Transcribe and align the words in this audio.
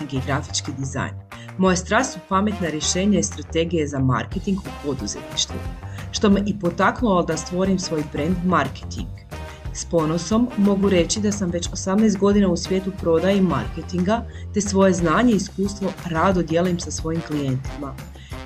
i 0.00 0.20
grafički 0.26 0.72
dizajn. 0.78 1.14
Moja 1.58 1.76
strast 1.76 2.12
su 2.12 2.18
pametna 2.28 2.68
rješenja 2.68 3.18
i 3.18 3.22
strategije 3.22 3.88
za 3.88 3.98
marketing 3.98 4.58
u 4.58 4.86
poduzetništvu, 4.86 5.56
što 6.12 6.30
me 6.30 6.42
i 6.46 6.58
potaknulo 6.58 7.22
da 7.22 7.36
stvorim 7.36 7.78
svoj 7.78 8.04
brand 8.12 8.36
marketing. 8.44 9.08
S 9.74 9.84
ponosom 9.84 10.48
mogu 10.56 10.88
reći 10.88 11.20
da 11.20 11.32
sam 11.32 11.50
već 11.50 11.68
18 11.68 12.18
godina 12.18 12.48
u 12.48 12.56
svijetu 12.56 12.92
prodaje 13.00 13.38
i 13.38 13.42
marketinga, 13.42 14.24
te 14.54 14.60
svoje 14.60 14.92
znanje 14.92 15.32
i 15.32 15.36
iskustvo 15.36 15.92
rado 16.10 16.42
dijelim 16.42 16.80
sa 16.80 16.90
svojim 16.90 17.20
klijentima. 17.20 17.94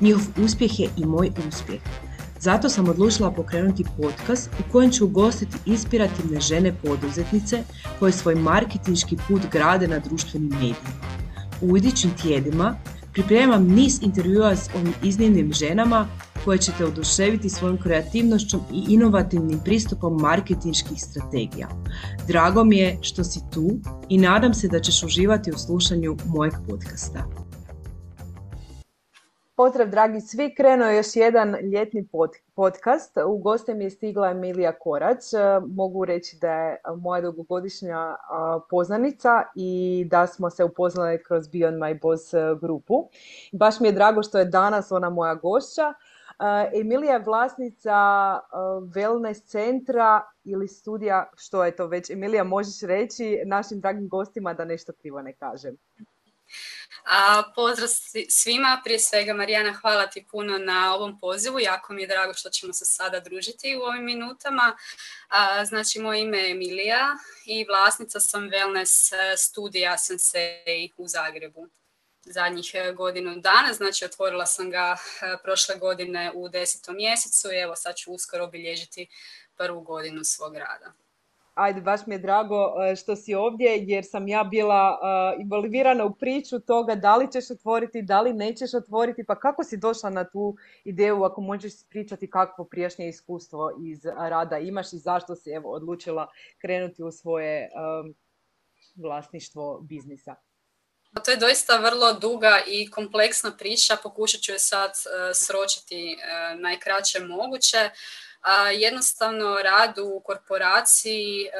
Njihov 0.01 0.23
uspjeh 0.45 0.81
je 0.81 0.89
i 0.97 1.07
moj 1.07 1.31
uspjeh. 1.49 1.81
Zato 2.41 2.69
sam 2.69 2.89
odlučila 2.89 3.31
pokrenuti 3.31 3.85
podcast 3.97 4.51
u 4.61 4.73
kojem 4.73 4.91
ću 4.91 5.05
ugostiti 5.05 5.57
inspirativne 5.67 6.41
žene 6.41 6.75
poduzetnice 6.85 7.63
koje 7.99 8.13
svoj 8.13 8.35
marketinški 8.35 9.17
put 9.29 9.43
grade 9.53 9.89
na 9.89 9.99
društvenim 9.99 10.49
medijima. 10.49 11.26
U 11.61 11.77
idućim 11.77 12.11
tjedima 12.23 12.77
pripremam 13.13 13.67
niz 13.67 13.99
intervjua 14.03 14.57
s 14.57 14.71
ovim 14.75 14.95
iznimnim 15.03 15.53
ženama 15.53 16.07
koje 16.45 16.59
ćete 16.59 16.85
oduševiti 16.85 17.51
svojom 17.51 17.79
kreativnošću 17.79 18.59
i 18.73 18.85
inovativnim 18.89 19.59
pristupom 19.65 20.21
marketinških 20.21 21.03
strategija. 21.03 21.69
Drago 22.29 22.65
mi 22.65 22.77
je 22.77 22.99
što 23.03 23.25
si 23.25 23.41
tu 23.53 23.71
i 24.09 24.19
nadam 24.19 24.55
se 24.55 24.69
da 24.69 24.81
ćeš 24.81 25.03
uživati 25.03 25.51
u 25.51 25.59
slušanju 25.59 26.17
mojeg 26.27 26.55
podcasta. 26.69 27.46
Pozdrav 29.57 29.89
dragi 29.89 30.21
svi, 30.21 30.55
krenuo 30.55 30.89
je 30.89 30.97
još 30.97 31.17
jedan 31.17 31.57
ljetni 31.73 32.09
podcast. 32.55 33.17
U 33.27 33.39
goste 33.39 33.75
mi 33.75 33.85
je 33.85 33.91
stigla 33.91 34.31
Emilija 34.31 34.79
Korać. 34.79 35.25
Mogu 35.69 36.05
reći 36.05 36.39
da 36.41 36.53
je 36.53 36.81
moja 36.97 37.21
dugogodišnja 37.21 38.17
poznanica 38.71 39.43
i 39.55 40.05
da 40.11 40.27
smo 40.27 40.51
se 40.51 40.65
upoznali 40.65 41.23
kroz 41.23 41.47
Beyond 41.47 41.79
My 41.79 42.01
Boss 42.03 42.35
grupu. 42.61 43.09
Baš 43.53 43.81
mi 43.81 43.89
je 43.89 43.93
drago 43.93 44.23
što 44.23 44.39
je 44.39 44.45
danas 44.45 44.93
ona 44.93 45.11
moja 45.11 45.35
gošća. 45.35 45.95
Emilija 46.81 47.13
je 47.13 47.25
vlasnica 47.27 47.95
wellness 48.95 49.47
centra 49.47 50.23
ili 50.45 50.69
studija, 50.69 51.31
što 51.37 51.65
je 51.65 51.77
to 51.77 51.87
već? 51.87 52.11
Emilija, 52.11 52.45
možeš 52.45 52.81
reći 52.83 53.43
našim 53.47 53.81
dragim 53.81 54.09
gostima 54.09 54.55
da 54.55 54.65
nešto 54.65 54.93
krivo 54.93 55.23
ne 55.23 55.33
kažem. 55.33 55.77
A, 57.05 57.43
pozdrav 57.55 57.89
svima, 58.29 58.81
prije 58.85 58.99
svega 58.99 59.35
Marijana, 59.35 59.73
hvala 59.73 60.07
ti 60.07 60.27
puno 60.31 60.59
na 60.59 60.95
ovom 60.95 61.21
pozivu, 61.21 61.61
jako 61.61 61.93
mi 61.93 62.03
je 62.03 62.07
drago 62.07 62.35
što 62.35 62.51
ćemo 62.51 62.73
se 62.73 62.85
sada 62.85 63.21
družiti 63.21 63.77
u 63.77 63.81
ovim 63.81 64.05
minutama. 64.05 64.77
A, 65.29 65.65
znači, 65.65 65.99
moje 65.99 66.23
ime 66.23 66.39
je 66.39 66.51
Emilija 66.51 67.17
i 67.47 67.65
vlasnica 67.65 68.21
sam 68.21 68.51
wellness 68.51 69.15
e, 69.15 69.37
studija 69.37 69.99
Sensei 69.99 70.93
u 70.97 71.09
Zagrebu. 71.09 71.69
Zadnjih 72.23 72.71
e, 72.75 72.93
godinu 72.93 73.37
dana, 73.37 73.73
znači 73.73 74.05
otvorila 74.05 74.47
sam 74.47 74.71
ga 74.71 74.97
e, 74.97 75.37
prošle 75.43 75.77
godine 75.77 76.33
u 76.35 76.49
desetom 76.49 76.97
mjesecu 76.97 77.53
i 77.53 77.57
evo 77.57 77.77
sad 77.77 77.97
ću 77.97 78.13
uskoro 78.13 78.45
obilježiti 78.45 79.09
prvu 79.57 79.81
godinu 79.81 80.25
svog 80.25 80.57
rada 80.57 81.06
ajde, 81.57 81.81
baš 81.81 82.01
mi 82.07 82.15
je 82.15 82.19
drago 82.19 82.75
e, 82.91 82.97
što 82.97 83.17
si 83.17 83.35
ovdje 83.35 83.79
jer 83.87 84.05
sam 84.05 84.29
ja 84.29 84.45
bila 84.45 84.99
uh, 84.99 85.41
involvirana 85.43 86.05
u 86.05 86.15
priču 86.15 86.61
toga 86.61 86.95
da 86.95 87.17
li 87.17 87.33
ćeš 87.33 87.51
otvoriti, 87.51 88.03
da 88.03 88.21
li 88.21 88.33
nećeš 88.33 88.75
otvoriti, 88.75 89.25
pa 89.25 89.39
kako 89.39 89.65
si 89.65 89.77
došla 89.77 90.11
na 90.11 90.25
tu 90.25 90.57
ideju, 90.85 91.25
ako 91.25 91.41
možeš 91.41 91.73
pričati 91.89 92.31
kakvo 92.31 92.65
prijašnje 92.65 93.09
iskustvo 93.09 93.71
iz 93.85 94.05
rada 94.05 94.59
imaš 94.59 94.93
i 94.93 94.99
zašto 94.99 95.37
si 95.37 95.51
evo 95.51 95.71
odlučila 95.73 96.29
krenuti 96.59 97.03
u 97.03 97.11
svoje 97.11 97.71
vlasništvo 98.95 99.81
biznisa? 99.81 100.35
To 101.25 101.31
je 101.31 101.37
doista 101.37 101.79
vrlo 101.79 102.13
duga 102.13 102.61
i 102.67 102.91
kompleksna 102.91 103.53
priča, 103.59 103.97
pokušat 104.03 104.41
ću 104.41 104.53
je 104.53 104.59
sad 104.59 104.91
sročiti 105.35 106.17
najkraće 106.59 107.21
moguće 107.21 107.91
jednostavno 108.73 109.57
rad 109.63 109.99
u 109.99 110.21
korporaciji 110.21 111.45
e, 111.45 111.51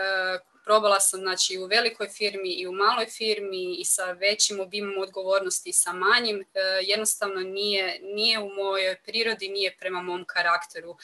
probala 0.67 1.01
sam 1.01 1.21
znači, 1.21 1.59
u 1.59 1.67
velikoj 1.67 2.09
firmi 2.09 2.49
i 2.49 2.67
u 2.67 2.73
maloj 2.73 3.07
firmi 3.07 3.75
i 3.75 3.85
sa 3.85 4.05
većim 4.13 4.61
obimom 4.61 4.99
odgovornosti 4.99 5.71
i 5.71 5.73
sa 5.73 5.93
manjim. 5.93 6.41
E, 6.41 6.61
jednostavno 6.83 7.41
nije, 7.41 8.01
nije 8.03 8.39
u 8.39 8.49
mojoj 8.49 8.97
prirodi, 9.05 9.49
nije 9.49 9.77
prema 9.79 10.03
mom 10.03 10.25
karakteru. 10.25 10.97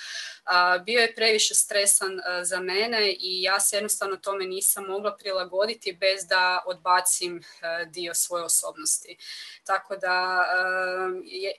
Bio 0.85 1.01
je 1.01 1.15
previše 1.15 1.55
stresan 1.55 2.21
e, 2.21 2.45
za 2.45 2.61
mene 2.61 3.13
i 3.21 3.43
ja 3.43 3.61
se 3.61 3.77
jednostavno 3.77 4.17
tome 4.17 4.45
nisam 4.45 4.85
mogla 4.85 5.17
prilagoditi 5.17 5.93
bez 5.93 6.27
da 6.27 6.63
odbacim 6.67 7.43
dio 7.87 8.15
svoje 8.15 8.45
osobnosti. 8.45 9.17
Tako 9.65 9.97
da 9.97 10.45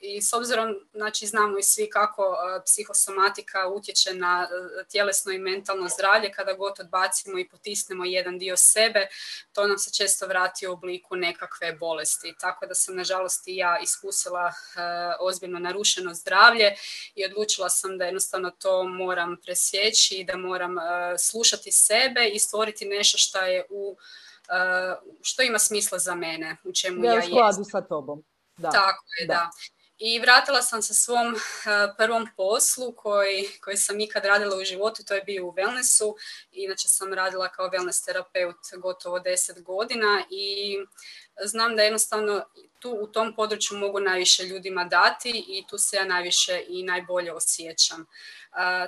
i 0.02 0.22
s 0.22 0.34
obzirom, 0.34 0.76
znači 0.94 1.28
znamo 1.28 1.58
i 1.58 1.64
svi 1.64 1.90
kako 1.90 2.36
psihosomatika 2.66 3.68
utječe 3.68 4.14
na 4.14 4.48
tjelesno 4.92 5.32
i 5.32 5.40
mentalno 5.40 5.88
zdravlje 5.90 6.32
kada 6.32 6.54
god 6.54 6.74
odbacimo 6.80 7.40
i 7.40 7.48
potisnemo 7.48 7.93
jedan 8.06 8.40
dio 8.40 8.58
sebe, 8.58 9.08
to 9.54 9.68
nam 9.68 9.78
se 9.78 9.94
često 9.94 10.28
vrati 10.28 10.68
u 10.68 10.72
obliku 10.72 11.16
nekakve 11.16 11.74
bolesti. 11.74 12.34
Tako 12.40 12.66
da 12.66 12.76
sam 12.76 12.96
nažalost 12.96 13.48
i 13.48 13.56
ja 13.56 13.80
iskusila 13.84 14.54
ozbiljno 15.20 15.60
narušeno 15.60 16.14
zdravlje 16.14 16.76
i 17.16 17.26
odlučila 17.26 17.70
sam 17.70 17.98
da 17.98 18.06
jednostavno 18.06 18.52
to 18.52 18.84
moram 18.84 19.38
presjeći 19.46 20.16
i 20.16 20.24
da 20.24 20.38
moram 20.38 20.76
slušati 21.20 21.72
sebe 21.72 22.28
i 22.34 22.40
stvoriti 22.40 22.86
nešto 22.86 23.18
što 23.18 23.40
je 23.40 23.66
u 23.70 23.98
što 25.22 25.44
ima 25.44 25.60
smisla 25.60 26.00
za 26.00 26.16
mene, 26.16 26.58
u 26.64 26.72
čemu 26.72 27.06
ja, 27.06 27.14
ja 27.14 27.48
jesam. 27.48 27.66
sa 27.66 27.82
tobom. 27.82 28.24
Da. 28.58 28.70
Tako 28.70 29.06
je, 29.20 29.28
da. 29.28 29.50
I 30.06 30.20
vratila 30.20 30.62
sam 30.62 30.82
se 30.82 30.94
svom 30.94 31.36
prvom 31.98 32.28
poslu 32.38 32.92
koji, 32.96 33.50
koji 33.64 33.78
sam 33.78 34.00
ikad 34.00 34.26
radila 34.26 34.58
u 34.58 34.64
životu, 34.64 35.04
to 35.06 35.14
je 35.14 35.24
bio 35.24 35.46
u 35.46 35.52
wellnessu. 35.52 36.14
Inače 36.52 36.88
sam 36.88 37.14
radila 37.14 37.50
kao 37.50 37.70
wellness 37.70 38.06
terapeut 38.06 38.56
gotovo 38.78 39.20
10 39.20 39.64
godina 39.64 40.24
i 40.30 40.78
znam 41.44 41.76
da 41.76 41.84
jednostavno 41.84 42.46
tu 42.80 42.98
u 43.02 43.08
tom 43.08 43.36
području 43.36 43.78
mogu 43.78 44.00
najviše 44.00 44.44
ljudima 44.44 44.84
dati 44.84 45.30
i 45.48 45.68
tu 45.70 45.78
se 45.78 45.96
ja 45.96 46.06
najviše 46.06 46.64
i 46.68 46.84
najbolje 46.84 47.34
osjećam. 47.34 48.06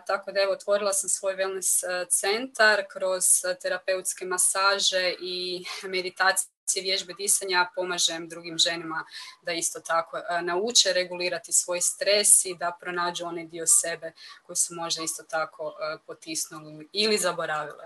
tako 0.08 0.32
da 0.32 0.42
evo, 0.42 0.53
otvorila 0.53 0.94
sam 0.94 1.09
svoj 1.09 1.36
wellness 1.36 2.06
centar 2.09 2.84
kroz 2.90 3.24
terapeutske 3.62 4.26
masaže 4.26 5.16
i 5.22 5.66
meditacije 5.84 6.54
vježbe 6.81 7.14
disanja 7.14 7.70
pomažem 7.76 8.30
drugim 8.30 8.58
ženama 8.58 9.06
da 9.42 9.52
isto 9.52 9.80
tako 9.80 10.18
nauče 10.42 10.94
regulirati 10.94 11.53
svoj 11.53 11.81
stres 11.81 12.46
i 12.46 12.56
da 12.59 12.78
pronađu 12.80 13.26
onaj 13.26 13.46
dio 13.46 13.68
sebe 13.68 14.12
koji 14.44 14.56
su 14.56 14.76
možda 14.76 15.03
isto 15.03 15.24
tako 15.24 15.74
potisnuli 16.08 16.90
ili 16.94 17.18
zaboravile. 17.18 17.86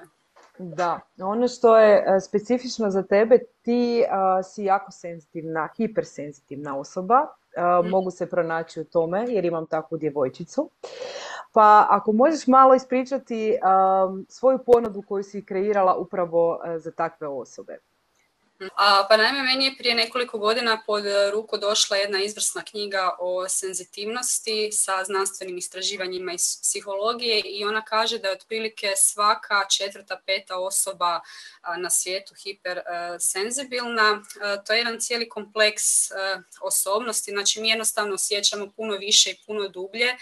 Da, 0.61 0.99
ono 1.21 1.47
što 1.47 1.77
je 1.77 2.03
e, 2.07 2.19
specifično 2.19 2.89
za 2.89 3.03
tebe, 3.03 3.39
ti 3.61 4.03
si 4.53 4.63
jako 4.63 4.91
senzitivna, 4.91 5.69
hipersenzitivna 5.77 6.79
osoba. 6.79 7.27
Mhm. 7.57 7.89
Mogu 7.89 8.11
se 8.11 8.29
pronaći 8.29 8.81
u 8.81 8.83
tome 8.83 9.25
jer 9.27 9.45
imam 9.45 9.67
takvu 9.67 9.97
djevojčicu. 9.97 10.69
Pa 11.53 11.87
ako 11.89 12.11
možeš 12.11 12.47
malo 12.47 12.75
ispričati 12.75 13.57
svoju 14.27 14.59
ponudu 14.65 15.01
koju 15.01 15.23
si 15.23 15.45
kreirala 15.45 15.95
upravo 15.95 16.61
e, 16.65 16.79
za 16.79 16.91
takve 16.91 17.27
osobe. 17.27 17.77
A, 18.59 19.05
pa 19.09 19.17
naime, 19.17 19.43
meni 19.43 19.65
je 19.65 19.75
prije 19.77 19.95
nekoliko 19.95 20.37
godina 20.37 20.81
pod 20.85 21.03
ruku 21.31 21.57
došla 21.57 21.97
jedna 21.97 22.19
izvrsna 22.23 22.63
knjiga 22.63 23.15
o 23.19 23.49
senzitivnosti 23.49 24.71
sa 24.71 25.03
znanstvenim 25.03 25.57
istraživanjima 25.57 26.33
iz 26.33 26.59
psihologije 26.61 27.39
i 27.39 27.65
ona 27.65 27.85
kaže 27.85 28.19
da 28.19 28.27
je 28.27 28.33
otprilike 28.33 28.93
svaka 28.95 29.65
četvrta, 29.77 30.21
peta 30.25 30.57
osoba 30.57 31.19
na 31.77 31.89
svijetu 31.89 32.35
hipersenzibilna. 32.43 34.23
To 34.67 34.73
je 34.73 34.77
jedan 34.77 34.99
cijeli 34.99 35.29
kompleks 35.29 35.83
osobnosti, 36.61 37.31
znači 37.31 37.61
mi 37.61 37.69
jednostavno 37.69 38.15
osjećamo 38.15 38.71
puno 38.75 38.97
više 38.97 39.31
i 39.31 39.37
puno 39.45 39.67
dublje 39.67 40.17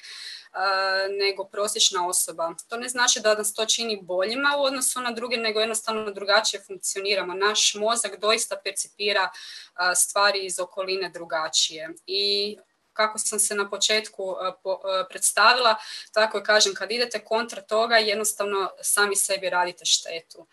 nego 1.19 1.43
prosječna 1.43 2.07
osoba. 2.07 2.53
To 2.69 2.77
ne 2.77 2.89
znači 2.89 3.19
da 3.19 3.35
nas 3.35 3.53
to 3.53 3.65
čini 3.65 3.99
boljima 4.01 4.55
u 4.59 4.63
odnosu 4.63 5.01
na 5.01 5.11
druge, 5.11 5.37
nego 5.37 5.59
jednostavno 5.59 6.11
drugačije 6.11 6.63
funkcioniramo. 6.67 7.33
Naš 7.33 7.75
mozak 7.75 8.19
doista 8.19 8.57
percipira 8.63 9.29
stvari 9.95 10.45
iz 10.45 10.59
okoline 10.59 11.09
drugačije. 11.09 11.89
I 12.05 12.57
kako 12.93 13.19
sam 13.19 13.39
se 13.39 13.55
na 13.55 13.69
početku 13.69 14.35
predstavila, 15.09 15.75
tako 16.13 16.37
i 16.37 16.43
kažem, 16.43 16.73
kad 16.75 16.91
idete 16.91 17.25
kontra 17.25 17.61
toga, 17.61 17.97
jednostavno 17.97 18.69
sami 18.81 19.15
sebi 19.15 19.49
radite 19.49 19.85
štetu. 19.85 20.47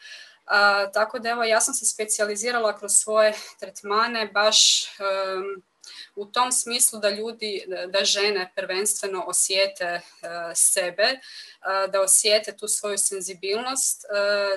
tako 0.93 1.19
da 1.19 1.29
evo, 1.29 1.45
ja 1.45 1.61
sam 1.61 1.75
se 1.75 1.87
specijalizirala 1.87 2.79
kroz 2.79 2.93
svoje 2.93 3.35
tretmane 3.61 4.27
baš 4.27 4.87
u 6.15 6.27
tom 6.27 6.53
smislu 6.53 6.99
da 6.99 7.11
ljudi, 7.11 7.65
da 7.89 8.05
žene 8.05 8.53
prvenstveno 8.57 9.25
osjete 9.27 10.01
sebe, 10.55 11.19
da 11.93 12.01
osjete 12.01 12.57
tu 12.57 12.69
svoju 12.69 12.99
senzibilnost, 12.99 14.05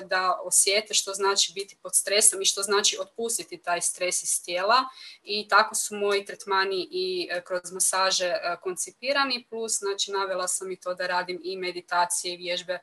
da 0.04 0.38
osjete 0.44 0.94
što 0.94 1.14
znači 1.14 1.52
biti 1.54 1.76
pod 1.82 1.94
stresom 1.94 2.42
i 2.42 2.44
što 2.44 2.62
znači 2.62 2.98
otpustiti 3.00 3.62
taj 3.62 3.80
stres 3.80 4.22
iz 4.22 4.44
tijela 4.44 4.76
i 5.22 5.48
tako 5.48 5.74
su 5.74 5.96
moji 5.96 6.24
tretmani 6.24 6.88
i 6.90 7.28
kroz 7.44 7.72
masaže 7.72 8.34
koncipirani, 8.62 9.46
plus 9.50 9.78
znači 9.78 10.10
navela 10.10 10.48
sam 10.48 10.72
i 10.72 10.80
to 10.80 10.94
da 10.94 11.06
radim 11.06 11.40
i 11.44 11.56
meditacije 11.56 12.34
i 12.34 12.36
vježbe 12.36 12.78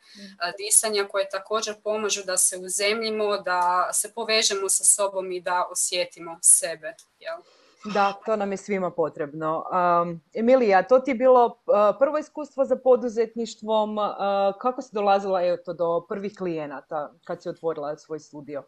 disanja 0.57 1.07
koje 1.07 1.29
također 1.29 1.75
pomažu 1.83 2.23
da 2.23 2.37
se 2.37 2.57
uzemljimo, 2.57 3.37
da 3.37 3.89
se 3.93 4.13
povežemo 4.13 4.69
sa 4.69 4.83
sobom 4.83 5.31
i 5.31 5.41
da 5.41 5.67
osjetimo 5.71 6.39
sebe. 6.41 6.95
Jel? 7.19 7.37
Da, 7.93 8.13
to 8.25 8.35
nam 8.35 8.51
je 8.51 8.57
svima 8.57 8.91
potrebno. 8.91 9.65
Emilija, 10.33 10.87
to 10.87 10.99
ti 10.99 11.11
je 11.11 11.15
bilo 11.15 11.61
prvo 11.99 12.17
iskustvo 12.17 12.65
za 12.65 12.75
poduzetništvom. 12.75 13.97
kako 14.61 14.81
si 14.81 14.89
dolazila 14.93 15.41
eto, 15.41 15.73
do 15.73 16.05
prvih 16.09 16.35
klijenata 16.37 17.13
kad 17.23 17.43
si 17.43 17.49
otvorila 17.49 17.97
svoj 17.97 18.19
studio? 18.19 18.63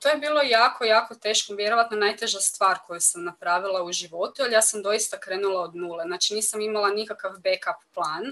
to 0.00 0.08
je 0.08 0.16
bilo 0.16 0.40
jako, 0.42 0.84
jako 0.84 1.14
teško, 1.14 1.54
vjerovatno 1.54 1.96
najteža 1.96 2.38
stvar 2.40 2.78
koju 2.86 3.00
sam 3.00 3.24
napravila 3.24 3.82
u 3.84 3.92
životu, 3.92 4.42
ali 4.42 4.52
ja 4.52 4.62
sam 4.62 4.82
doista 4.82 5.18
krenula 5.20 5.60
od 5.60 5.76
nule. 5.76 6.04
Znači 6.06 6.34
nisam 6.34 6.60
imala 6.60 6.88
nikakav 6.88 7.30
backup 7.30 7.94
plan. 7.94 8.22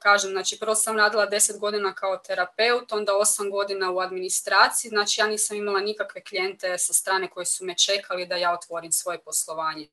Kažem, 0.00 0.30
znači 0.30 0.58
prvo 0.58 0.74
sam 0.74 0.96
radila 0.96 1.30
10 1.30 1.58
godina 1.58 1.94
kao 1.94 2.16
terapeut, 2.16 2.92
onda 2.92 3.12
8 3.12 3.50
godina 3.50 3.90
u 3.90 3.98
administraciji, 3.98 4.88
znači 4.88 5.20
ja 5.20 5.26
nisam 5.26 5.56
imala 5.56 5.80
nikakve 5.80 6.24
klijente 6.24 6.78
sa 6.78 6.92
strane 6.92 7.30
koji 7.30 7.46
su 7.46 7.64
me 7.64 7.74
čekali 7.76 8.26
da 8.26 8.36
ja 8.36 8.52
otvorim 8.52 8.92
svoje 8.92 9.18
poslovanje. 9.18 9.88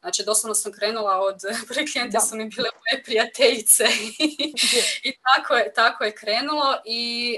Znači, 0.00 0.24
doslovno 0.24 0.54
sam 0.54 0.72
krenula 0.72 1.20
od, 1.20 1.40
prvi 1.68 1.92
klijente 1.92 2.20
su 2.20 2.36
mi 2.36 2.48
bile 2.48 2.68
moje 2.74 3.02
prijateljice 3.04 3.84
i 5.08 5.16
tako 5.22 5.54
je, 5.54 5.72
tako 5.72 6.04
je 6.04 6.14
krenulo 6.14 6.82
i 6.84 7.36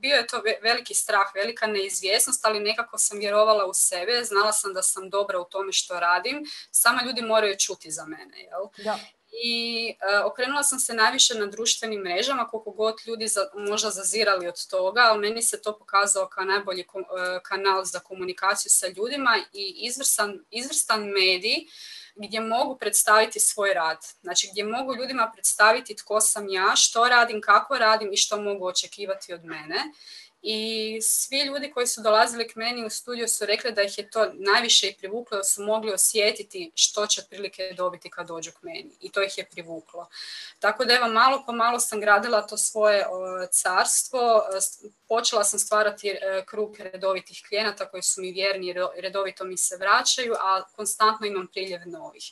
bio 0.00 0.16
je 0.16 0.26
to 0.26 0.42
veliki 0.62 0.94
strah, 0.94 1.34
velika 1.34 1.66
neizvjesnost, 1.66 2.46
ali 2.46 2.60
nekako 2.60 2.98
sam 2.98 3.18
vjerovala 3.18 3.66
u 3.66 3.74
sebe, 3.74 4.24
znala 4.24 4.52
sam 4.52 4.74
da 4.74 4.82
sam 4.82 5.10
dobra 5.10 5.40
u 5.40 5.44
tome 5.44 5.72
što 5.72 6.00
radim, 6.00 6.44
samo 6.70 7.02
ljudi 7.06 7.22
moraju 7.22 7.56
čuti 7.58 7.90
za 7.90 8.04
mene. 8.04 8.42
Jel? 8.42 8.84
Da 8.84 8.98
i 9.32 9.94
uh, 9.94 10.26
okrenula 10.26 10.62
sam 10.62 10.78
se 10.78 10.94
najviše 10.94 11.34
na 11.34 11.46
društvenim 11.46 12.00
mrežama, 12.00 12.46
koliko 12.46 12.70
god 12.70 12.94
ljudi 13.06 13.28
za, 13.28 13.40
možda 13.54 13.90
zazirali 13.90 14.48
od 14.48 14.66
toga, 14.70 15.00
ali 15.00 15.20
meni 15.20 15.42
se 15.42 15.62
to 15.62 15.78
pokazao 15.78 16.28
kao 16.28 16.44
najbolji 16.44 16.84
uh, 16.94 17.02
kanal 17.42 17.84
za 17.84 18.00
komunikaciju 18.00 18.70
sa 18.70 18.86
ljudima 18.88 19.38
i 19.52 19.86
izvrstan, 19.86 20.44
izvrstan 20.50 21.04
medij 21.04 21.66
gdje 22.16 22.40
mogu 22.40 22.78
predstaviti 22.78 23.40
svoj 23.40 23.74
rad. 23.74 23.98
Znači 24.20 24.48
gdje 24.52 24.64
mogu 24.64 24.94
ljudima 24.94 25.30
predstaviti 25.34 25.96
tko 25.96 26.20
sam 26.20 26.48
ja, 26.48 26.72
što 26.76 27.08
radim, 27.08 27.40
kako 27.40 27.78
radim 27.78 28.12
i 28.12 28.16
što 28.16 28.42
mogu 28.42 28.66
očekivati 28.66 29.34
od 29.34 29.44
mene 29.44 29.76
i 30.42 30.98
svi 31.02 31.40
ljudi 31.40 31.70
koji 31.70 31.86
su 31.86 32.02
dolazili 32.02 32.48
k 32.48 32.56
meni 32.56 32.86
u 32.86 32.90
studiju 32.90 33.28
su 33.28 33.46
rekli 33.46 33.72
da 33.72 33.82
ih 33.82 33.98
je 33.98 34.10
to 34.10 34.30
najviše 34.34 34.88
i 34.88 34.96
privuklo, 34.96 35.36
da 35.36 35.44
su 35.44 35.62
mogli 35.62 35.92
osjetiti 35.92 36.72
što 36.74 37.06
će 37.06 37.20
otprilike 37.20 37.74
dobiti 37.76 38.10
kad 38.10 38.26
dođu 38.26 38.50
k 38.52 38.62
meni 38.62 38.90
i 39.00 39.12
to 39.12 39.22
ih 39.22 39.38
je 39.38 39.48
privuklo. 39.50 40.08
Tako 40.58 40.84
da 40.84 40.94
evo 40.94 41.08
malo 41.08 41.42
po 41.46 41.52
malo 41.52 41.80
sam 41.80 42.00
gradila 42.00 42.46
to 42.46 42.56
svoje 42.56 43.06
carstvo, 43.50 44.42
počela 45.08 45.44
sam 45.44 45.58
stvarati 45.58 46.08
e, 46.08 46.44
krug 46.46 46.76
redovitih 46.78 47.42
klijenata 47.48 47.90
koji 47.90 48.02
su 48.02 48.20
mi 48.20 48.32
vjerni 48.32 48.68
i 48.68 48.74
redovito 49.00 49.44
mi 49.44 49.56
se 49.56 49.76
vraćaju, 49.76 50.34
a 50.40 50.64
konstantno 50.76 51.26
imam 51.26 51.46
priljev 51.46 51.80
novih. 51.86 52.24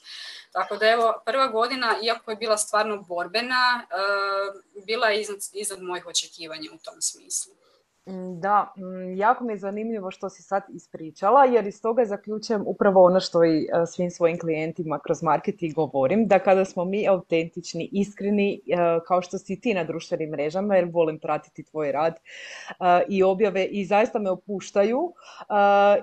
Tako 0.52 0.76
da 0.76 0.88
evo, 0.88 1.22
prva 1.26 1.46
godina, 1.46 1.96
iako 2.02 2.30
je 2.30 2.36
bila 2.36 2.58
stvarno 2.58 2.96
borbena, 2.96 3.86
e, 3.90 4.82
bila 4.84 5.08
je 5.08 5.26
iznad 5.52 5.82
mojih 5.82 6.06
očekivanja 6.06 6.70
u 6.74 6.78
tom 6.78 7.02
smislu. 7.02 7.65
Mm, 8.08 8.40
da, 8.40 8.72
mm, 8.76 9.16
jako 9.16 9.44
mi 9.44 9.52
je 9.52 9.58
zanimljivo 9.58 10.10
što 10.10 10.28
si 10.28 10.42
sad 10.42 10.62
ispričala, 10.68 11.44
jer 11.44 11.66
iz 11.66 11.82
toga 11.82 12.04
zaključujem 12.04 12.62
upravo 12.66 13.04
ono 13.04 13.20
što 13.20 13.44
i 13.44 13.62
e, 13.62 13.86
svim 13.86 14.10
svojim 14.10 14.38
klijentima 14.38 14.98
kroz 14.98 15.22
marketing 15.22 15.74
govorim, 15.74 16.26
da 16.26 16.38
kada 16.38 16.64
smo 16.64 16.84
mi 16.84 17.08
autentični, 17.08 17.88
iskreni, 17.92 18.54
e, 18.54 18.76
kao 19.06 19.22
što 19.22 19.38
si 19.38 19.60
ti 19.60 19.74
na 19.74 19.84
društvenim 19.84 20.30
mrežama, 20.30 20.76
jer 20.76 20.88
volim 20.92 21.18
pratiti 21.18 21.62
tvoj 21.62 21.92
rad 21.92 22.14
e, 22.14 22.22
i 23.08 23.22
objave 23.22 23.64
i 23.64 23.84
zaista 23.84 24.18
me 24.18 24.30
opuštaju 24.30 25.12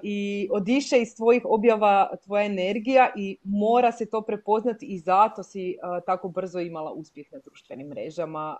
i 0.03 0.49
odiše 0.51 1.01
iz 1.01 1.15
tvojih 1.15 1.41
objava 1.45 2.09
tvoja 2.23 2.45
energija 2.45 3.09
i 3.15 3.37
mora 3.43 3.91
se 3.91 4.05
to 4.05 4.21
prepoznati 4.21 4.85
i 4.85 4.99
zato 4.99 5.43
si 5.43 5.77
tako 6.05 6.29
brzo 6.29 6.59
imala 6.59 6.91
uspjeh 6.91 7.27
na 7.31 7.39
društvenim 7.39 7.87
mrežama. 7.87 8.57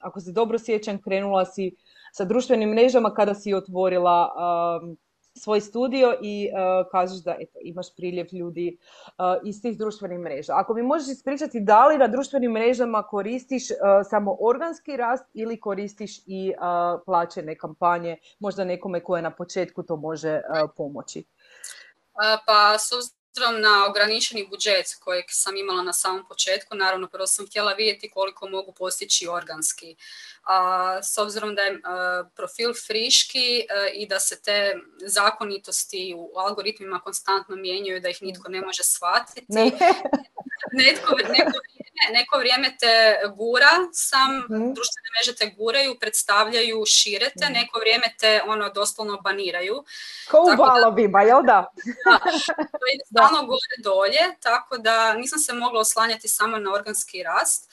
Ako 0.00 0.20
se 0.20 0.32
dobro 0.32 0.58
sjećam, 0.58 0.98
krenula 0.98 1.44
si 1.44 1.76
sa 2.14 2.24
društvenim 2.24 2.70
mrežama 2.70 3.14
kada 3.14 3.34
si 3.34 3.54
otvorila 3.54 4.30
um, 4.30 4.96
svoj 5.34 5.60
studio 5.60 6.14
i 6.22 6.48
uh, 6.52 6.90
kažeš 6.90 7.22
da 7.24 7.36
eto, 7.40 7.58
imaš 7.62 7.86
priljev 7.96 8.26
ljudi 8.32 8.78
uh, 9.06 9.14
iz 9.44 9.62
tih 9.62 9.78
društvenih 9.78 10.18
mreža. 10.18 10.52
Ako 10.56 10.74
mi 10.74 10.82
možeš 10.82 11.08
ispričati 11.08 11.60
da 11.60 11.86
li 11.86 11.98
na 11.98 12.06
društvenim 12.08 12.52
mrežama 12.52 13.02
koristiš 13.02 13.70
uh, 13.70 13.76
samo 14.10 14.36
organski 14.40 14.96
rast 14.96 15.24
ili 15.32 15.60
koristiš 15.60 16.18
i 16.26 16.52
uh, 16.52 17.00
plaćene 17.06 17.58
kampanje, 17.58 18.16
možda 18.38 18.64
nekome 18.64 19.00
koje 19.00 19.22
na 19.22 19.30
početku 19.30 19.82
to 19.82 19.96
može 19.96 20.40
pomoći? 20.76 21.24
Pa 22.46 22.78
s 22.78 23.23
obzirom 23.34 23.60
na 23.60 23.86
ograničeni 23.88 24.46
budžet 24.46 24.94
kojeg 25.00 25.24
sam 25.28 25.56
imala 25.56 25.82
na 25.82 25.92
samom 25.92 26.24
početku, 26.28 26.76
naravno 26.76 27.08
prvo 27.08 27.26
sam 27.26 27.46
htjela 27.46 27.72
vidjeti 27.72 28.10
koliko 28.10 28.48
mogu 28.48 28.72
postići 28.72 29.28
organski. 29.28 29.96
A, 30.44 31.02
s 31.02 31.18
obzirom 31.18 31.54
da 31.54 31.62
je 31.62 31.80
profil 32.36 32.72
friški 32.86 33.66
i 33.94 34.06
da 34.06 34.20
se 34.20 34.42
te 34.42 34.76
zakonitosti 35.06 36.14
u 36.16 36.38
algoritmima 36.38 37.00
konstantno 37.00 37.56
mijenjaju, 37.56 38.00
da 38.00 38.08
ih 38.08 38.22
nitko 38.22 38.48
ne 38.48 38.60
može 38.60 38.82
shvatiti, 38.82 39.46
netko, 40.82 41.16
neko, 42.12 42.34
neko 42.34 42.38
vrijeme 42.38 42.76
te 42.80 43.16
gura, 43.36 43.70
sam 43.92 44.36
mm 44.36 44.74
društvene 44.74 45.08
mreže 45.14 45.34
te 45.38 45.46
guraju, 45.56 45.98
predstavljaju, 46.00 46.84
širete, 46.86 47.46
mm 47.48 47.52
neko 47.52 47.78
vrijeme 47.78 48.14
te 48.18 48.42
ono 48.46 48.68
doslovno 48.68 49.16
baniraju. 49.20 49.84
Ko 50.30 50.38
u 50.40 50.62
valovima, 50.62 51.22
jel 51.22 51.42
da? 51.42 51.66
da? 52.04 52.18
To 52.80 52.84
ide 52.94 53.04
stalno 53.10 53.46
gore 53.46 53.76
dolje, 53.82 54.24
tako 54.40 54.78
da 54.78 55.14
nisam 55.14 55.38
se 55.38 55.52
mogla 55.52 55.80
oslanjati 55.80 56.28
samo 56.28 56.58
na 56.58 56.72
organski 56.72 57.22
rast. 57.22 57.70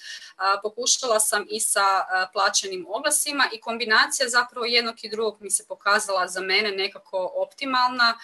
Pokušala 0.64 1.20
sam 1.20 1.46
i 1.50 1.60
sa 1.60 1.86
plaćenim 2.34 2.86
oglasima 2.90 3.50
i 3.54 3.60
kombinacija 3.60 4.30
zapravo 4.30 4.66
jednog 4.66 4.96
i 5.04 5.10
drugog 5.10 5.38
mi 5.42 5.52
se 5.52 5.68
pokazala 5.68 6.28
za 6.28 6.42
mene 6.42 6.72
nekako 6.72 7.32
optimalna, 7.36 8.18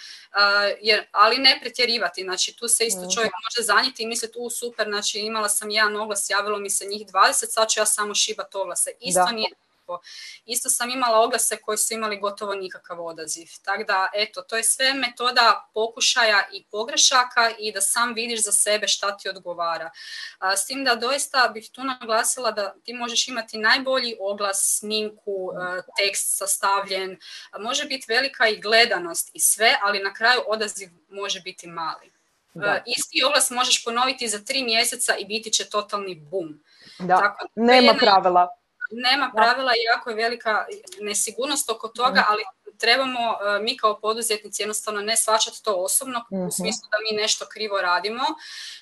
jer, 0.80 1.06
ali 1.12 1.38
ne 1.38 1.58
pretjerivati. 1.60 2.22
Znači 2.22 2.56
tu 2.56 2.68
se 2.68 2.86
isto 2.86 3.00
mhm. 3.00 3.10
čovjek 3.14 3.32
može 3.44 3.66
zanijeti 3.66 4.02
i 4.02 4.06
misliti 4.06 4.38
u 4.38 4.50
super, 4.50 4.86
znači 4.88 5.18
imala 5.18 5.48
sam 5.48 5.70
jedan 5.70 5.96
oglas, 5.96 6.30
javilo 6.30 6.58
mi 6.58 6.70
se 6.70 6.86
njih 6.86 7.06
20, 7.06 7.32
sad 7.32 7.68
ću 7.68 7.80
ja 7.80 7.86
samo 7.86 8.14
šibati 8.14 8.56
oglase. 8.56 8.90
Isto 9.00 9.30
nije 9.32 9.48
Isto 10.46 10.68
sam 10.68 10.90
imala 10.90 11.20
oglase 11.20 11.56
koji 11.56 11.78
su 11.78 11.94
imali 11.94 12.18
gotovo 12.18 12.54
nikakav 12.54 13.04
odaziv. 13.04 13.48
Tako 13.64 13.84
da, 13.84 14.08
eto, 14.14 14.42
to 14.42 14.56
je 14.56 14.64
sve 14.64 14.94
metoda 14.94 15.70
pokušaja 15.74 16.48
i 16.52 16.64
pogrešaka 16.70 17.50
i 17.58 17.72
da 17.72 17.80
sam 17.80 18.14
vidiš 18.14 18.44
za 18.44 18.52
sebe 18.52 18.88
šta 18.88 19.16
ti 19.16 19.28
odgovara. 19.28 19.90
s 20.56 20.66
tim 20.66 20.84
da 20.84 20.94
doista 20.94 21.50
bih 21.54 21.70
tu 21.72 21.84
naglasila 21.84 22.50
da 22.50 22.74
ti 22.84 22.92
možeš 22.92 23.28
imati 23.28 23.58
najbolji 23.58 24.16
oglas, 24.20 24.78
snimku, 24.78 25.52
tekst 25.98 26.36
sastavljen, 26.36 27.18
može 27.58 27.84
biti 27.84 28.06
velika 28.08 28.48
i 28.48 28.60
gledanost 28.60 29.30
i 29.32 29.40
sve, 29.40 29.78
ali 29.82 30.02
na 30.02 30.14
kraju 30.14 30.40
odaziv 30.46 30.88
može 31.08 31.40
biti 31.40 31.66
mali. 31.66 32.12
Da. 32.54 32.82
Isti 32.86 33.22
oglas 33.24 33.50
možeš 33.50 33.84
ponoviti 33.84 34.28
za 34.28 34.38
tri 34.38 34.62
mjeseca 34.62 35.16
i 35.16 35.24
biti 35.24 35.52
će 35.52 35.68
totalni 35.70 36.14
bum. 36.14 36.60
Da, 36.98 37.16
Tako, 37.16 37.46
nema 37.54 37.94
pravila 37.94 38.57
nema 38.90 39.32
pravila 39.34 39.72
i 39.72 39.84
jako 39.94 40.10
je 40.10 40.16
velika 40.16 40.66
nesigurnost 41.00 41.70
oko 41.70 41.88
toga, 41.88 42.24
ali 42.28 42.42
trebamo 42.78 43.20
e, 43.20 43.62
mi 43.62 43.76
kao 43.76 44.00
poduzetnici 44.00 44.62
jednostavno 44.62 45.00
ne 45.00 45.16
svačati 45.16 45.62
to 45.64 45.74
osobno 45.74 46.24
u 46.30 46.36
mhm. 46.36 46.50
smislu 46.50 46.88
da 46.90 46.96
mi 46.98 47.22
nešto 47.22 47.46
krivo 47.46 47.80
radimo, 47.80 48.22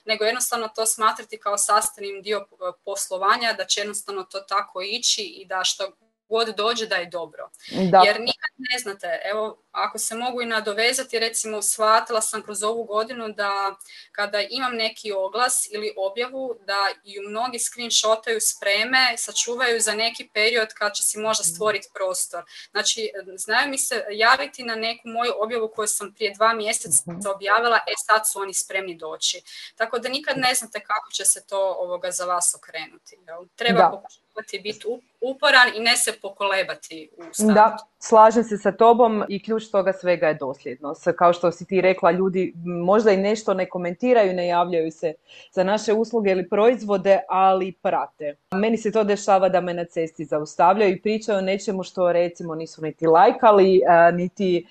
nego 0.05 0.25
jednostavno 0.25 0.69
to 0.69 0.87
smatrati 0.87 1.39
kao 1.39 1.59
sastavnim 1.59 2.23
dio 2.23 2.39
e, 2.39 2.45
poslovanja, 2.85 3.53
da 3.53 3.65
će 3.65 3.81
jednostavno 3.81 4.23
to 4.23 4.41
tako 4.41 4.83
ići 4.83 5.23
i 5.23 5.47
da 5.47 5.65
što 5.65 5.93
god 6.29 6.57
dođe 6.57 6.87
da 6.87 6.97
je 6.97 7.07
dobro. 7.07 7.51
Da. 7.91 8.03
Jer 8.05 8.21
nikad 8.21 8.51
ne 8.57 8.79
znate, 8.79 9.21
evo 9.25 9.63
ako 9.73 9.99
se 9.99 10.15
mogu 10.15 10.43
i 10.43 10.47
nadovezati, 10.47 11.19
recimo 11.19 11.63
shvatila 11.63 12.21
sam 12.21 12.43
kroz 12.43 12.63
ovu 12.63 12.85
godinu 12.85 13.29
da 13.29 13.75
kada 14.13 14.41
imam 14.51 14.77
neki 14.77 15.13
oglas 15.13 15.69
ili 15.71 15.95
objavu, 15.97 16.57
da 16.67 16.79
ju 17.05 17.23
mnogi 17.29 17.59
screenshotaju 17.59 18.41
spreme, 18.41 19.15
sačuvaju 19.17 19.81
za 19.81 19.95
neki 19.95 20.29
period 20.35 20.69
kad 20.75 20.95
će 20.95 21.03
si 21.03 21.19
možda 21.19 21.45
stvoriti 21.45 21.89
prostor. 21.95 22.45
Znači, 22.71 23.11
znaju 23.37 23.71
mi 23.71 23.79
se 23.79 24.05
javiti 24.11 24.63
na 24.63 24.75
neku 24.75 25.09
moju 25.09 25.33
objavu 25.37 25.73
koju 25.75 25.87
sam 25.87 26.15
prije 26.15 26.35
dva 26.35 26.55
mjeseca 26.55 27.03
objavila, 27.35 27.77
e 27.77 27.93
sad 28.07 28.23
su 28.33 28.41
oni 28.41 28.55
spremni 28.55 28.95
doći. 28.97 29.43
Tako 29.77 29.99
da 29.99 30.09
nikad 30.09 30.39
ne 30.39 30.55
znate 30.55 30.81
kako 30.81 31.11
će 31.11 31.25
se 31.25 31.47
to 31.47 31.77
ovoga 31.79 32.11
za 32.11 32.25
vas 32.25 32.55
okrenuti. 32.55 33.17
Jel? 33.27 33.45
Treba 33.57 33.91
pokušati 33.91 34.26
biti 34.63 34.87
uporan 35.21 35.69
i 35.77 35.81
ne 35.81 35.97
se 35.97 36.13
pokolebati 36.23 37.11
u 37.17 37.23
startu. 37.33 37.55
Da, 37.55 37.77
slažem 37.99 38.45
se 38.45 38.57
sa 38.57 38.73
tobom 38.73 39.25
i 39.29 39.43
ključ 39.43 39.71
toga 39.71 39.93
svega 39.93 40.29
je 40.29 40.35
dosljednost. 40.35 41.09
Kao 41.19 41.33
što 41.33 41.53
si 41.53 41.67
ti 41.67 41.81
rekla, 41.81 42.11
ljudi 42.11 42.53
možda 42.65 43.13
i 43.13 43.17
nešto 43.17 43.55
ne 43.55 43.69
komentiraju, 43.69 44.33
ne 44.33 44.47
javljaju 44.47 44.93
se 44.93 45.15
za 45.53 45.65
naše 45.65 45.93
usluge 45.93 46.31
ili 46.31 46.49
proizvode, 46.49 47.19
ali 47.29 47.73
prate. 47.73 48.37
Meni 48.55 48.79
se 48.79 48.93
to 48.93 49.05
dešava 49.05 49.49
da 49.49 49.61
me 49.61 49.75
na 49.75 49.85
cesti 49.85 50.25
zaustavljaju 50.25 50.93
i 50.93 51.03
pričaju 51.03 51.39
o 51.39 51.41
nečemu 51.41 51.83
što 51.83 52.13
recimo 52.13 52.55
nisu 52.55 52.83
niti 52.83 53.07
lajkali, 53.07 53.81
niti 54.13 54.67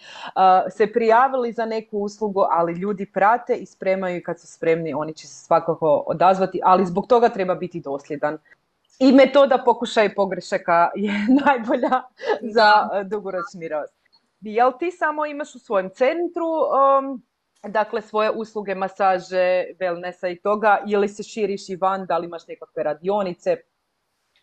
se 0.71 0.87
prijavili 0.93 1.51
za 1.51 1.65
neku 1.65 1.97
uslugu, 1.97 2.45
ali 2.51 2.73
ljudi 2.73 3.05
prate 3.05 3.55
i 3.55 3.65
spremaju 3.65 4.17
i 4.17 4.23
kad 4.23 4.39
su 4.39 4.47
spremni 4.47 4.93
oni 4.93 5.13
će 5.13 5.27
se 5.27 5.45
svakako 5.45 6.03
odazvati, 6.07 6.59
ali 6.63 6.85
zbog 6.85 7.07
toga 7.07 7.29
treba 7.29 7.55
biti 7.55 7.79
dosljedan 7.79 8.37
i 8.99 9.11
metoda 9.11 9.63
pokušaj 9.65 10.15
pogrešaka 10.15 10.91
je 10.95 11.13
najbolja 11.45 12.03
za 12.41 12.89
e, 12.93 13.03
dugoročni 13.03 13.67
rast. 13.67 13.93
Jel 14.41 14.71
ti 14.79 14.91
samo 14.91 15.25
imaš 15.25 15.55
u 15.55 15.59
svojem 15.59 15.89
centru 15.89 16.45
um, 16.45 17.23
dakle 17.67 18.01
svoje 18.01 18.31
usluge, 18.31 18.75
masaže, 18.75 19.63
wellnessa 19.79 20.31
i 20.31 20.41
toga 20.41 20.83
ili 20.87 21.07
se 21.07 21.23
širiš 21.23 21.69
i 21.69 21.75
van, 21.75 22.05
da 22.05 22.17
li 22.17 22.25
imaš 22.25 22.47
nekakve 22.47 22.83
radionice, 22.83 23.57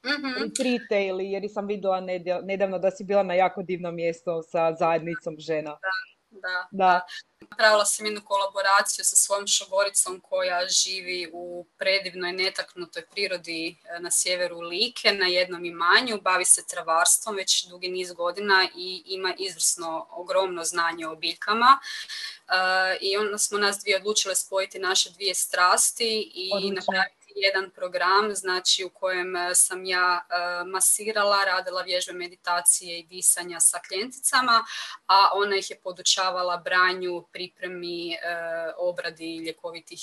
mm-hmm. 0.05 1.03
ili 1.09 1.31
jer 1.31 1.43
sam 1.49 1.67
vidjela 1.67 2.01
nedavno 2.43 2.79
da 2.79 2.91
si 2.91 3.05
bila 3.05 3.23
na 3.23 3.35
jako 3.35 3.63
divnom 3.63 3.95
mjestu 3.95 4.31
sa 4.43 4.75
zajednicom 4.75 5.35
žena. 5.39 5.71
Da, 5.71 6.12
da. 6.33 6.69
da. 6.71 7.07
Napravila 7.41 7.85
sam 7.85 8.07
jednu 8.07 8.21
kolaboraciju 8.25 9.05
sa 9.05 9.17
svojom 9.17 9.47
šogoricom 9.47 10.21
koja 10.21 10.69
živi 10.69 11.31
u 11.33 11.67
predivnoj 11.79 12.33
netaknutoj 12.33 13.07
prirodi 13.07 13.69
e, 13.69 14.01
na 14.01 14.11
sjeveru 14.11 14.61
Like 14.61 15.12
na 15.12 15.27
jednom 15.27 15.65
imanju, 15.65 16.21
bavi 16.21 16.45
se 16.45 16.67
travarstvom 16.67 17.37
već 17.37 17.67
dugi 17.67 17.89
niz 17.89 18.12
godina 18.12 18.69
i 18.77 19.03
ima 19.07 19.35
izvrsno 19.39 20.07
ogromno 20.11 20.65
znanje 20.65 21.07
o 21.07 21.17
biljkama. 21.17 21.79
E, 22.49 22.99
I 23.01 23.17
onda 23.17 23.39
smo 23.39 23.59
nas 23.59 23.79
dvije 23.83 23.97
odlučile 23.97 24.35
spojiti 24.35 24.79
naše 24.79 25.11
dvije 25.11 25.35
strasti 25.35 26.33
i 26.35 26.71
napraviti 26.71 27.22
jedan 27.37 27.71
program 27.71 28.35
znači 28.35 28.85
u 28.85 28.91
kojem 28.91 29.37
e, 29.37 29.55
sam 29.55 29.85
ja 29.85 30.21
e, 30.21 30.65
masirala, 30.65 31.45
radila 31.45 31.83
vježbe 31.83 32.12
meditacije 32.12 32.99
i 32.99 33.07
disanja 33.07 33.61
sa 33.61 33.79
klijenticama, 33.89 34.65
a 35.07 35.31
ona 35.35 35.57
ih 35.57 35.71
je 35.71 35.81
podučavala 35.81 36.57
branju, 36.57 37.25
pripremi, 37.33 38.12
e, 38.12 38.19
obradi 38.77 39.37
ljekovitih 39.37 40.01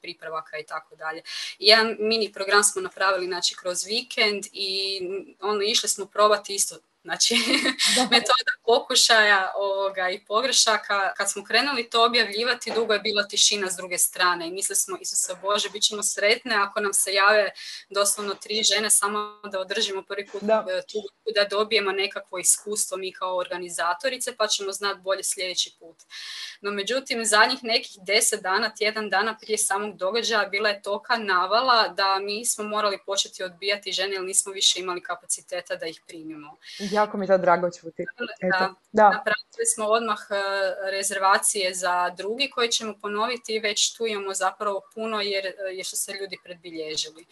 pripravaka 0.00 0.58
i 0.58 0.66
tako 0.66 0.96
dalje. 0.96 1.22
Jedan 1.58 1.96
mini 1.98 2.32
program 2.32 2.64
smo 2.64 2.82
napravili 2.82 3.26
znači, 3.26 3.56
kroz 3.56 3.84
vikend 3.84 4.44
i 4.52 5.00
ono, 5.40 5.62
išli 5.62 5.88
smo 5.88 6.06
probati 6.06 6.54
isto 6.54 6.76
Znači, 7.02 7.34
metoda 8.10 8.52
pokušaja 8.64 9.52
ovoga, 9.56 10.10
i 10.10 10.24
pogrešaka. 10.24 11.12
Kad 11.16 11.30
smo 11.30 11.44
krenuli 11.44 11.90
to 11.90 12.04
objavljivati, 12.04 12.72
dugo 12.74 12.92
je 12.92 13.00
bila 13.00 13.28
tišina 13.28 13.70
s 13.70 13.76
druge 13.76 13.98
strane 13.98 14.48
i 14.48 14.52
mislili 14.52 14.76
smo, 14.76 14.98
Isuse 15.00 15.34
Bože, 15.42 15.68
bit 15.68 15.82
ćemo 15.82 16.02
sretne 16.02 16.54
ako 16.54 16.80
nam 16.80 16.92
se 16.92 17.12
jave 17.12 17.50
doslovno 17.90 18.34
tri 18.34 18.62
žene 18.62 18.90
samo 18.90 19.40
da 19.52 19.60
održimo 19.60 20.02
prvi 20.02 20.26
put 20.26 20.42
da. 20.42 20.66
E, 20.70 20.82
tu, 20.92 20.98
da 21.34 21.44
dobijemo 21.44 21.92
nekakvo 21.92 22.38
iskustvo 22.38 22.96
mi 22.96 23.12
kao 23.12 23.36
organizatorice, 23.36 24.36
pa 24.36 24.46
ćemo 24.46 24.72
znati 24.72 25.00
bolje 25.00 25.24
sljedeći 25.24 25.76
put. 25.78 25.96
No, 26.60 26.70
međutim, 26.70 27.24
zadnjih 27.24 27.58
nekih 27.62 27.96
deset 28.02 28.42
dana, 28.42 28.74
tjedan 28.74 29.10
dana 29.10 29.36
prije 29.40 29.58
samog 29.58 29.96
događaja 29.96 30.48
bila 30.48 30.68
je 30.68 30.82
toka 30.82 31.16
navala 31.16 31.88
da 31.88 32.18
mi 32.18 32.44
smo 32.44 32.64
morali 32.64 32.98
početi 33.06 33.42
odbijati 33.42 33.92
žene 33.92 34.12
jer 34.12 34.22
nismo 34.22 34.52
više 34.52 34.80
imali 34.80 35.02
kapaciteta 35.02 35.76
da 35.76 35.86
ih 35.86 36.00
primimo. 36.06 36.56
Jako 36.90 37.16
mi 37.16 37.24
je 37.24 37.28
to 37.28 37.38
drago 37.38 37.70
čuti. 37.70 38.04
Da, 38.40 38.74
da. 38.92 39.10
Napravili 39.10 39.66
smo 39.74 39.86
odmah 39.86 40.18
e, 40.30 40.34
rezervacije 40.90 41.74
za 41.74 42.10
drugi 42.16 42.50
koji 42.54 42.68
ćemo 42.68 42.94
ponoviti 43.02 43.54
i 43.54 43.60
već 43.60 43.96
tu 43.96 44.06
imamo 44.06 44.34
zapravo 44.34 44.80
puno 44.94 45.20
jer, 45.20 45.46
e, 45.46 45.54
jer 45.72 45.86
su 45.86 45.96
se 45.96 46.12
ljudi 46.12 46.36
predbilježili. 46.44 47.26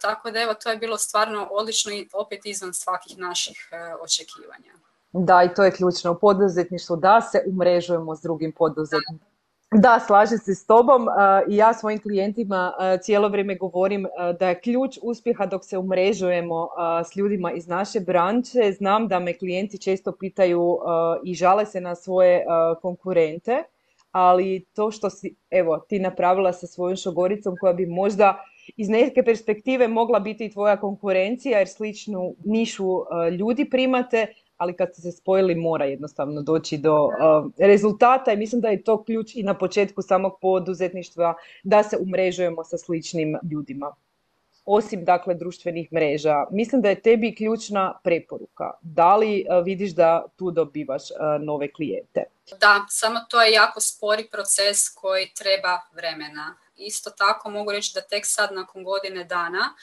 Tako 0.00 0.30
da 0.30 0.40
evo, 0.40 0.54
to 0.54 0.70
je 0.70 0.76
bilo 0.76 0.98
stvarno 0.98 1.48
odlično 1.50 1.92
i 1.92 2.08
opet 2.12 2.46
izvan 2.46 2.74
svakih 2.74 3.18
naših 3.18 3.68
e, 3.72 3.94
očekivanja. 4.02 4.72
Da, 5.12 5.42
i 5.42 5.54
to 5.54 5.64
je 5.64 5.72
ključno 5.72 6.12
u 6.12 6.18
poduzetništvu, 6.18 6.96
da 6.96 7.20
se 7.20 7.42
umrežujemo 7.46 8.16
s 8.16 8.20
drugim 8.22 8.52
poduzetnicima. 8.52 9.27
Da, 9.74 10.00
slažem 10.06 10.38
se 10.38 10.54
s 10.54 10.66
tobom 10.66 11.08
i 11.48 11.56
ja 11.56 11.74
svojim 11.74 12.00
klijentima 12.02 12.72
cijelo 13.02 13.28
vrijeme 13.28 13.56
govorim 13.56 14.06
da 14.38 14.48
je 14.48 14.60
ključ 14.60 14.98
uspjeha 15.02 15.46
dok 15.46 15.64
se 15.64 15.78
umrežujemo 15.78 16.68
s 17.12 17.16
ljudima 17.16 17.52
iz 17.52 17.66
naše 17.68 18.00
branče. 18.00 18.72
Znam 18.72 19.08
da 19.08 19.18
me 19.18 19.38
klijenti 19.38 19.78
često 19.78 20.12
pitaju 20.12 20.78
i 21.24 21.34
žale 21.34 21.66
se 21.66 21.80
na 21.80 21.94
svoje 21.94 22.44
konkurente, 22.82 23.64
ali 24.12 24.64
to 24.74 24.90
što 24.90 25.10
si 25.10 25.36
evo, 25.50 25.78
ti 25.78 25.98
napravila 25.98 26.52
sa 26.52 26.66
svojom 26.66 26.96
šogoricom 26.96 27.56
koja 27.60 27.72
bi 27.72 27.86
možda 27.86 28.44
iz 28.76 28.88
neke 28.88 29.22
perspektive 29.22 29.88
mogla 29.88 30.20
biti 30.20 30.44
i 30.44 30.50
tvoja 30.50 30.76
konkurencija 30.76 31.58
jer 31.58 31.68
sličnu 31.68 32.34
nišu 32.44 32.86
ljudi 33.38 33.70
primate, 33.70 34.26
ali 34.58 34.76
kad 34.76 34.88
ste 34.92 35.02
se 35.02 35.12
spojili 35.12 35.54
mora 35.54 35.84
jednostavno 35.84 36.42
doći 36.42 36.78
do 36.78 37.04
uh, 37.04 37.12
rezultata 37.58 38.32
i 38.32 38.36
mislim 38.36 38.60
da 38.60 38.68
je 38.68 38.82
to 38.82 39.04
ključ 39.04 39.34
i 39.34 39.42
na 39.42 39.54
početku 39.54 40.02
samog 40.02 40.38
poduzetništva 40.40 41.34
da 41.62 41.82
se 41.82 41.96
umrežujemo 42.00 42.64
sa 42.64 42.78
sličnim 42.78 43.36
ljudima. 43.50 43.94
Osim 44.64 45.04
dakle 45.04 45.34
društvenih 45.34 45.92
mreža, 45.92 46.34
mislim 46.50 46.82
da 46.82 46.88
je 46.88 47.02
tebi 47.02 47.34
ključna 47.34 48.00
preporuka. 48.04 48.70
Da 48.80 49.16
li 49.16 49.44
uh, 49.48 49.64
vidiš 49.64 49.90
da 49.94 50.24
tu 50.36 50.50
dobivaš 50.50 51.02
uh, 51.02 51.44
nove 51.44 51.72
klijente? 51.72 52.24
Da, 52.60 52.84
samo 52.88 53.20
to 53.30 53.42
je 53.42 53.52
jako 53.52 53.80
spori 53.80 54.28
proces 54.32 54.88
koji 54.94 55.32
treba 55.34 55.80
vremena. 55.92 56.56
Isto 56.76 57.10
tako 57.10 57.50
mogu 57.50 57.72
reći 57.72 57.92
da 57.94 58.00
tek 58.00 58.26
sad 58.26 58.52
nakon 58.52 58.84
godine 58.84 59.24
dana 59.24 59.74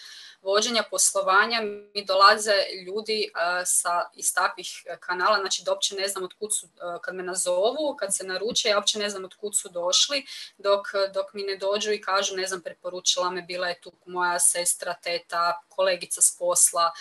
vođenja 0.46 0.84
poslovanja 0.92 1.62
mi 1.94 2.06
dolaze 2.06 2.54
ljudi 2.86 3.32
sa, 3.66 4.10
iz 4.14 4.34
takvih 4.34 4.84
kanala, 5.00 5.40
znači 5.40 5.64
da 5.66 5.72
uopće 5.72 5.96
ne 5.96 6.08
znam 6.08 6.24
od 6.24 6.34
kud 6.40 6.56
su, 6.56 6.68
kad 7.02 7.16
me 7.16 7.24
nazovu, 7.24 7.96
kad 8.00 8.16
se 8.16 8.24
naruče, 8.24 8.70
ja 8.70 8.78
uopće 8.78 9.00
ne 9.00 9.10
znam 9.10 9.26
od 9.26 9.36
kud 9.36 9.58
su 9.58 9.70
došli, 9.70 10.26
dok, 10.58 10.88
dok 11.14 11.34
mi 11.34 11.44
ne 11.44 11.58
dođu 11.58 11.92
i 11.92 12.02
kažu, 12.02 12.36
ne 12.36 12.48
znam, 12.48 12.62
preporučila 12.62 13.30
me, 13.30 13.42
bila 13.42 13.68
je 13.68 13.82
tu 13.82 13.92
moja 14.06 14.40
sestra, 14.40 14.94
teta, 14.94 15.62
kolegica 15.70 16.22
s 16.22 16.38
posla, 16.38 16.92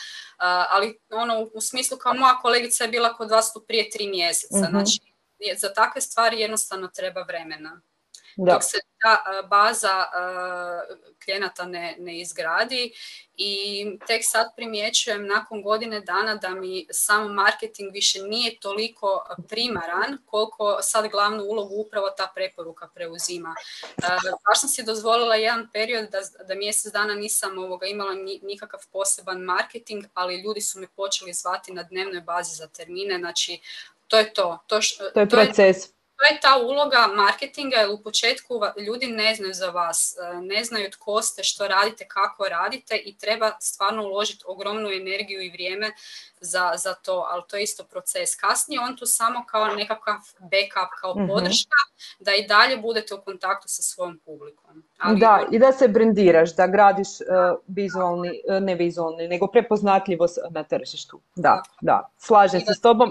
ali 0.70 1.00
ono 1.10 1.50
u 1.54 1.60
smislu 1.60 1.98
kao 1.98 2.14
moja 2.14 2.38
kolegica 2.42 2.84
je 2.84 2.90
bila 2.90 3.14
kod 3.14 3.30
vas 3.30 3.52
tu 3.52 3.64
prije 3.66 3.90
tri 3.90 4.08
mjeseca, 4.08 4.58
mhm. 4.58 4.70
znači 4.70 5.00
za 5.56 5.72
takve 5.72 6.00
stvari 6.00 6.40
jednostavno 6.40 6.88
treba 6.88 7.22
vremena. 7.22 7.80
Dok 8.36 8.62
se 8.62 8.78
ta 9.02 9.42
baza 9.48 10.04
klijenata 11.24 11.64
ne, 11.64 11.96
ne 11.98 12.20
izgradi 12.20 12.92
i 13.36 13.86
tek 14.06 14.22
sad 14.24 14.46
primjećujem 14.56 15.26
nakon 15.26 15.62
godine 15.62 16.00
dana 16.00 16.34
da 16.34 16.48
mi 16.48 16.86
sam 16.90 17.34
marketing 17.34 17.92
više 17.92 18.22
nije 18.22 18.60
toliko 18.60 19.26
primaran 19.48 20.18
koliko 20.26 20.78
sad 20.82 21.08
glavnu 21.08 21.44
ulogu 21.44 21.74
upravo 21.74 22.10
ta 22.10 22.32
preporuka 22.34 22.88
preuzima. 22.94 23.54
Baš 24.48 24.60
sam 24.60 24.68
si 24.68 24.82
dozvolila 24.82 25.34
jedan 25.34 25.68
period 25.72 26.10
da, 26.10 26.20
da 26.44 26.54
mjesec 26.54 26.92
dana 26.92 27.14
nisam 27.14 27.58
ovoga 27.58 27.86
imala 27.86 28.14
nikakav 28.42 28.80
poseban 28.92 29.40
marketing, 29.40 30.04
ali 30.14 30.42
ljudi 30.42 30.60
su 30.60 30.80
me 30.80 30.86
počeli 30.96 31.32
zvati 31.32 31.72
na 31.72 31.82
dnevnoj 31.82 32.20
bazi 32.20 32.56
za 32.56 32.66
termine, 32.66 33.18
znači 33.18 33.60
to 34.08 34.18
je 34.18 34.32
to. 34.32 34.58
To, 34.66 34.78
to 35.14 35.20
je 35.20 35.28
proces 35.28 35.76
to 36.24 36.34
je 36.34 36.40
ta 36.40 36.56
uloga 36.66 37.06
marketinga 37.16 37.76
jer 37.76 37.90
u 37.90 38.02
početku 38.02 38.54
ljudi 38.86 39.06
ne 39.06 39.34
znaju 39.34 39.54
za 39.54 39.70
vas, 39.70 40.16
e, 40.18 40.40
ne 40.40 40.64
znaju 40.64 40.90
tko 40.90 41.22
ste, 41.22 41.44
što 41.44 41.68
radite, 41.68 42.04
kako 42.08 42.44
radite 42.44 42.96
i 42.96 43.18
treba 43.18 43.52
stvarno 43.60 44.02
uložiti 44.02 44.44
ogromnu 44.46 44.88
energiju 44.88 45.42
i 45.42 45.50
vrijeme 45.50 45.92
za, 46.40 46.72
za 46.76 46.94
to, 46.94 47.26
ali 47.30 47.42
to 47.48 47.56
je 47.56 47.62
isto 47.62 47.84
proces. 47.84 48.36
Kasnije 48.36 48.80
on 48.80 48.96
tu 48.96 49.06
samo 49.06 49.44
kao 49.50 49.66
nekakav 49.66 50.14
backup, 50.38 50.90
kao 51.00 51.14
mhm. 51.14 51.26
podrška, 51.26 51.76
da 52.18 52.34
i 52.34 52.46
dalje 52.46 52.76
budete 52.76 53.14
u 53.14 53.22
kontaktu 53.24 53.68
sa 53.68 53.82
svojom 53.82 54.20
publikom. 54.24 54.84
Ali... 54.98 55.18
Da, 55.20 55.46
i 55.52 55.58
da 55.58 55.72
se 55.72 55.88
brendiraš, 55.88 56.56
da 56.56 56.66
gradiš 56.66 57.08
uh, 57.08 57.26
vizualni, 57.66 58.40
ne 58.60 58.74
vizualni, 58.74 59.28
nego 59.28 59.46
prepoznatljivost 59.46 60.38
na 60.50 60.62
tržištu. 60.62 61.20
Da, 61.36 61.62
da, 61.80 62.10
slažem 62.18 62.60
se 62.60 62.74
s 62.74 62.80
tobom. 62.80 63.10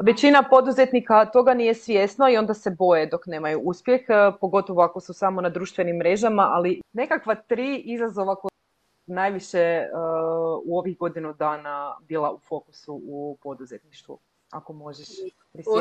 Većina 0.00 0.42
poduzetnika 0.42 1.24
toga 1.24 1.54
nije 1.54 1.74
svjesno 1.74 2.28
i 2.28 2.36
onda 2.36 2.54
se 2.54 2.70
boje 2.70 3.06
dok 3.06 3.26
nemaju 3.26 3.60
uspjeh, 3.60 4.00
pogotovo 4.40 4.82
ako 4.82 5.00
su 5.00 5.12
samo 5.14 5.40
na 5.40 5.48
društvenim 5.48 5.96
mrežama, 5.96 6.42
ali 6.42 6.80
nekakva 6.92 7.34
tri 7.34 7.76
izazova 7.76 8.34
koja 8.34 8.50
najviše 9.06 9.86
u 10.64 10.78
ovih 10.78 10.98
godinu 10.98 11.32
dana 11.32 11.96
bila 12.00 12.32
u 12.32 12.38
fokusu 12.38 13.00
u 13.04 13.38
poduzetništvu 13.42 14.18
ako 14.54 14.72
možeš 14.72 15.08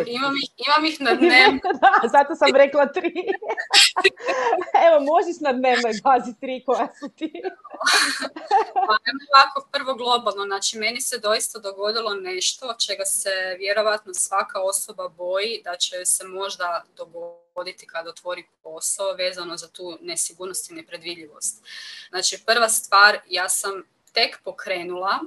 imam 0.08 0.34
ih, 0.44 0.50
imam 0.68 0.86
ih 0.86 1.01
na 1.01 1.13
dnevno. 1.22 1.60
da, 1.82 2.08
zato 2.08 2.36
sam 2.36 2.56
rekla 2.56 2.86
tri. 2.86 3.13
Evo, 4.88 5.00
možeš 5.00 5.42
na 5.42 5.53
dnevnoj 5.53 5.94
bazi 6.03 6.34
tri 6.39 6.63
koja 6.65 6.88
su 7.00 7.10
ti. 7.10 7.32
pa 8.88 8.96
ovako, 9.34 9.68
prvo 9.72 9.94
globalno, 9.96 10.44
znači 10.46 10.77
meni 10.77 11.01
se 11.01 11.18
doista 11.18 11.60
dogodilo 11.60 12.13
nešto 12.13 12.75
čega 12.88 13.06
se 13.06 13.56
vjerovatno 13.60 14.13
svaka 14.13 14.62
osoba 14.62 15.08
boji 15.08 15.62
da 15.63 15.75
će 15.75 16.06
se 16.06 16.27
možda 16.27 16.84
dogoditi 16.98 17.88
kad 17.88 18.08
otvori 18.08 18.46
posao 18.63 19.13
vezano 19.13 19.58
za 19.58 19.68
tu 19.68 19.98
nesigurnost 20.01 20.72
i 20.72 20.74
nepredvidljivost. 20.74 21.63
Znači 22.10 22.44
prva 22.46 22.70
stvar, 22.70 23.20
ja 23.30 23.50
sam 23.50 23.84
tek 24.13 24.39
pokrenula 24.44 25.20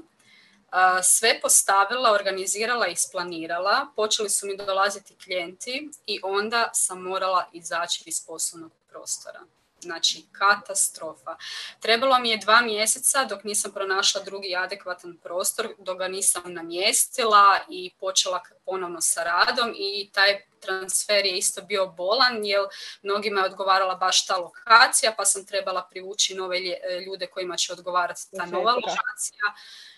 sve 1.03 1.41
postavila, 1.41 2.13
organizirala 2.13 2.89
i 2.89 2.93
isplanirala, 2.93 3.87
počeli 3.97 4.31
su 4.31 4.47
mi 4.47 4.57
dolaziti 4.57 5.17
klijenti 5.25 5.91
i 6.07 6.21
onda 6.23 6.71
sam 6.73 7.03
morala 7.03 7.49
izaći 7.53 8.03
iz 8.07 8.27
poslovnog 8.27 8.73
prostora. 8.89 9.41
Znači, 9.81 10.25
katastrofa. 10.33 11.37
Trebalo 11.81 12.19
mi 12.19 12.31
je 12.31 12.37
dva 12.37 12.61
mjeseca 12.61 13.25
dok 13.25 13.45
nisam 13.45 13.73
pronašla 13.73 14.23
drugi 14.23 14.57
adekvatan 14.57 15.17
prostor, 15.23 15.69
dok 15.79 15.99
ga 15.99 16.09
nisam 16.09 16.53
namjestila 16.53 17.61
i 17.69 17.91
počela 18.01 18.41
ponovno 18.65 19.01
sa 19.01 19.25
radom 19.25 19.75
i 19.77 20.11
taj 20.13 20.41
transfer 20.61 21.27
je 21.27 21.39
isto 21.39 21.63
bio 21.63 21.87
bolan 21.87 22.45
jer 22.45 22.61
mnogima 23.03 23.41
je 23.41 23.47
odgovarala 23.47 23.95
baš 23.95 24.27
ta 24.27 24.37
lokacija 24.37 25.15
pa 25.17 25.25
sam 25.25 25.47
trebala 25.47 25.87
privući 25.91 26.35
nove 26.35 26.59
ljude 27.07 27.27
kojima 27.27 27.57
će 27.57 27.73
odgovarati 27.73 28.21
ta 28.37 28.47
nova 28.47 28.73
lokacija. 28.73 29.55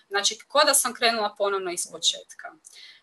Znači, 0.09 0.39
ko 0.47 0.61
da 0.65 0.73
sam 0.73 0.93
krenula 0.93 1.35
ponovno 1.37 1.71
iz 1.71 1.87
početka. 1.91 2.51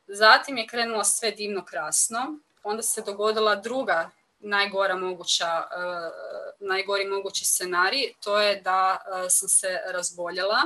Zatim 0.06 0.58
je 0.58 0.66
krenulo 0.66 1.04
sve 1.04 1.30
divno 1.30 1.64
krasno, 1.64 2.38
onda 2.62 2.82
se 2.82 3.02
dogodila 3.02 3.54
druga 3.54 4.10
najgora 4.38 4.96
moguća, 4.96 5.66
uh, 5.66 6.66
najgori 6.68 7.06
mogući 7.06 7.44
scenarij, 7.44 8.12
to 8.20 8.40
je 8.40 8.60
da 8.60 8.98
uh, 9.00 9.26
sam 9.28 9.48
se 9.48 9.80
razboljela 9.86 10.58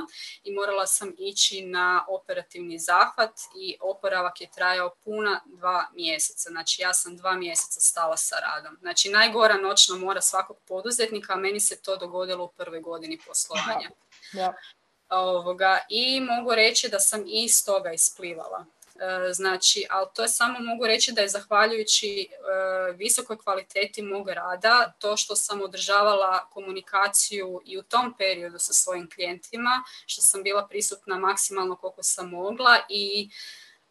i 0.43 0.53
morala 0.53 0.87
sam 0.87 1.13
ići 1.17 1.65
na 1.65 2.05
operativni 2.07 2.79
zahvat 2.79 3.39
i 3.59 3.77
oporavak 3.81 4.41
je 4.41 4.51
trajao 4.55 4.95
puna 5.03 5.41
dva 5.45 5.87
mjeseca. 5.95 6.49
Znači 6.49 6.81
ja 6.81 6.93
sam 6.93 7.17
dva 7.17 7.35
mjeseca 7.35 7.79
stala 7.79 8.17
sa 8.17 8.35
radom. 8.35 8.77
Znači 8.81 9.09
najgora 9.09 9.57
noćna 9.57 9.95
mora 9.95 10.21
svakog 10.21 10.57
poduzetnika, 10.67 11.33
a 11.33 11.37
meni 11.37 11.59
se 11.59 11.81
to 11.81 11.97
dogodilo 11.97 12.43
u 12.43 12.51
prvoj 12.51 12.81
godini 12.81 13.19
poslovanja. 13.27 13.89
Ja. 14.33 14.53
Ovoga, 15.11 15.79
I 15.89 16.21
mogu 16.21 16.55
reći 16.55 16.89
da 16.89 16.99
sam 16.99 17.21
i 17.27 17.43
iz 17.43 17.65
toga 17.65 17.91
isplivala. 17.91 18.65
E, 18.95 19.33
znači, 19.33 19.85
ali 19.89 20.07
to 20.15 20.21
je 20.21 20.27
samo 20.27 20.59
mogu 20.59 20.87
reći 20.87 21.11
da 21.11 21.21
je 21.21 21.27
zahvaljujući 21.27 22.21
e, 22.21 22.91
visokoj 22.91 23.37
kvaliteti 23.37 24.01
mog 24.01 24.29
rada, 24.29 24.93
to 24.99 25.17
što 25.17 25.35
sam 25.35 25.61
održavala 25.61 26.49
komunikaciju 26.49 27.61
i 27.65 27.77
u 27.77 27.83
tom 27.83 28.13
periodu 28.17 28.59
sa 28.59 28.73
svojim 28.73 29.09
klijentima, 29.09 29.83
što 30.05 30.21
sam 30.21 30.43
bila 30.43 30.67
prisutna 30.67 31.17
maksimalno 31.17 31.75
koliko 31.75 32.03
sam 32.03 32.29
mogla 32.29 32.77
i 32.89 33.29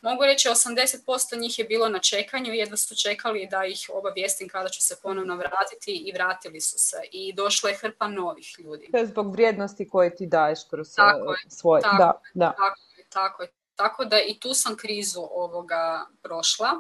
Mogu 0.02 0.24
reći 0.24 0.48
80% 0.48 1.40
njih 1.40 1.58
je 1.58 1.64
bilo 1.64 1.88
na 1.88 1.98
čekanju, 1.98 2.52
jedva 2.52 2.76
su 2.76 2.96
čekali 2.96 3.48
da 3.50 3.64
ih 3.64 3.90
obavijestim 3.92 4.48
kada 4.48 4.68
ću 4.68 4.82
se 4.82 4.96
ponovno 5.02 5.36
vratiti 5.36 5.92
i 6.06 6.12
vratili 6.12 6.60
su 6.60 6.78
se. 6.78 6.96
I 7.12 7.32
došla 7.32 7.70
je 7.70 7.76
hrpa 7.76 8.08
novih 8.08 8.54
ljudi. 8.58 8.88
To 8.92 8.98
je 8.98 9.06
zbog 9.06 9.32
vrijednosti 9.32 9.88
koje 9.88 10.16
ti 10.16 10.26
daješ 10.26 10.58
kroz 10.70 10.88
eh, 10.88 10.94
tako 10.96 11.34
svoje... 11.48 11.82
Tako, 11.82 11.96
da, 11.96 12.20
da. 12.34 12.54
Tako, 12.56 12.80
tako, 13.08 13.46
tako 13.76 14.04
da 14.04 14.20
i 14.20 14.40
tu 14.40 14.54
sam 14.54 14.76
krizu 14.76 15.20
ovoga 15.20 16.06
prošla. 16.22 16.70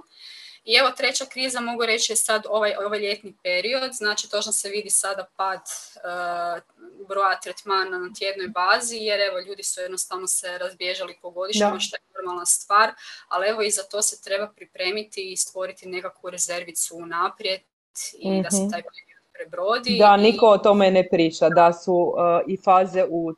I 0.64 0.74
evo 0.74 0.90
treća 0.90 1.24
kriza 1.26 1.60
mogu 1.60 1.86
reći 1.86 2.12
je 2.12 2.16
sad 2.16 2.46
ovaj, 2.48 2.74
ovaj 2.86 2.98
ljetni 2.98 3.36
period, 3.42 3.92
znači 3.92 4.30
točno 4.30 4.52
se 4.52 4.68
vidi 4.68 4.90
sada 4.90 5.26
pad 5.36 5.60
uh, 5.60 6.62
broja 7.08 7.40
tretmana 7.40 7.98
na 7.98 8.10
tjednoj 8.18 8.48
bazi, 8.48 8.96
jer 8.96 9.20
evo 9.20 9.40
ljudi 9.48 9.62
su 9.62 9.80
jednostavno 9.80 10.26
se 10.26 10.58
razbježali 10.58 11.18
po 11.22 11.30
godišnjama, 11.30 11.80
što 11.80 11.96
je 11.96 12.00
normalna 12.14 12.46
stvar, 12.46 12.92
ali 13.28 13.48
evo 13.48 13.62
i 13.62 13.70
za 13.70 13.82
to 13.82 14.02
se 14.02 14.22
treba 14.22 14.48
pripremiti 14.56 15.32
i 15.32 15.36
stvoriti 15.36 15.88
nekakvu 15.88 16.30
rezervicu 16.30 17.06
naprijed 17.06 17.60
i 18.18 18.42
da 18.42 18.50
se 18.50 18.62
mhm. 18.62 18.70
taj 18.70 18.82
prebrodi. 19.32 19.98
Da, 19.98 20.16
niko 20.16 20.46
o 20.46 20.58
tome 20.58 20.90
ne 20.90 21.08
priča, 21.08 21.48
da 21.48 21.72
su 21.72 21.94
uh, 21.94 22.14
i 22.46 22.56
faze 22.56 23.04
u 23.10 23.26
uh, 23.26 23.34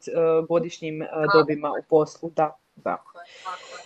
godišnjim 0.49 1.07
dobima 1.35 1.71
u 1.71 1.83
poslu, 1.89 2.31
da. 2.37 2.59
da. 2.75 2.97
Tako 2.97 3.19
je, 3.19 3.25
tako 3.45 3.77
je. 3.79 3.83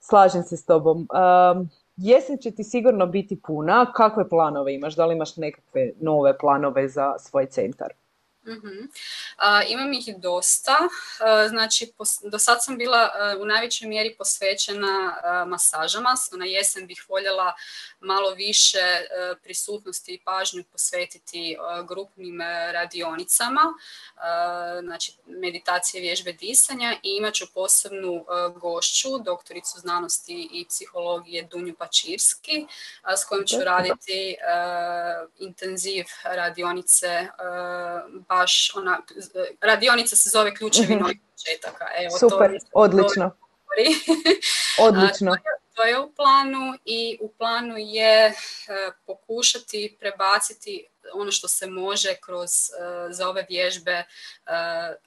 Slažem 0.00 0.42
se 0.42 0.56
s 0.56 0.64
tobom. 0.64 0.96
Um, 0.98 1.70
Jesen 1.96 2.38
će 2.38 2.50
ti 2.50 2.64
sigurno 2.64 3.06
biti 3.06 3.40
puna. 3.40 3.92
Kakve 3.92 4.28
planove 4.28 4.74
imaš? 4.74 4.96
Da 4.96 5.06
li 5.06 5.14
imaš 5.14 5.36
nekakve 5.36 5.90
nove 6.00 6.38
planove 6.38 6.88
za 6.88 7.18
svoj 7.18 7.46
centar? 7.46 7.92
Uh 8.46 8.86
imam 9.68 9.92
ih 9.92 10.16
dosta. 10.16 10.78
znači, 11.48 11.92
do 12.22 12.38
sad 12.38 12.64
sam 12.64 12.78
bila 12.78 13.10
u 13.40 13.44
najvećoj 13.44 13.88
mjeri 13.88 14.14
posvećena 14.18 15.16
masažama. 15.46 16.14
Na 16.32 16.44
jesen 16.44 16.86
bih 16.86 17.04
voljela 17.08 17.54
malo 18.00 18.30
više 18.30 18.78
prisutnosti 19.42 20.14
i 20.14 20.20
pažnju 20.24 20.64
posvetiti 20.72 21.56
grupnim 21.88 22.40
radionicama, 22.72 23.62
znači 24.82 25.12
meditacije, 25.26 26.00
vježbe 26.00 26.32
disanja 26.32 26.96
i 27.02 27.16
imat 27.16 27.34
ću 27.34 27.46
posebnu 27.54 28.24
gošću, 28.56 29.18
doktoricu 29.18 29.78
znanosti 29.78 30.48
i 30.52 30.66
psihologije 30.68 31.42
Dunju 31.42 31.74
Pačirski, 31.74 32.66
s 33.16 33.24
kojom 33.24 33.46
ću 33.46 33.56
raditi 33.64 34.36
intenziv 35.38 36.04
radionice 36.24 37.28
baš 38.38 38.72
ona, 38.74 38.98
radionica 39.60 40.16
se 40.16 40.30
zove 40.30 40.54
ključevi 40.54 40.94
mhm. 40.94 41.02
novih 41.02 41.18
početaka. 41.32 41.84
Evo, 41.98 42.18
Super, 42.18 42.50
to 42.60 42.68
odlično. 42.72 43.30
odlično. 44.88 45.36
To 45.76 45.82
je 45.82 46.00
u 46.00 46.12
planu 46.12 46.78
i 46.84 47.18
u 47.20 47.28
planu 47.28 47.74
je 47.78 48.26
e, 48.26 48.34
pokušati 49.06 49.96
prebaciti 50.00 50.86
ono 51.14 51.30
što 51.30 51.48
se 51.48 51.66
može 51.66 52.14
kroz 52.14 52.50
e, 52.50 53.12
za 53.12 53.28
ove 53.28 53.46
vježbe 53.48 53.92
e, 53.92 54.04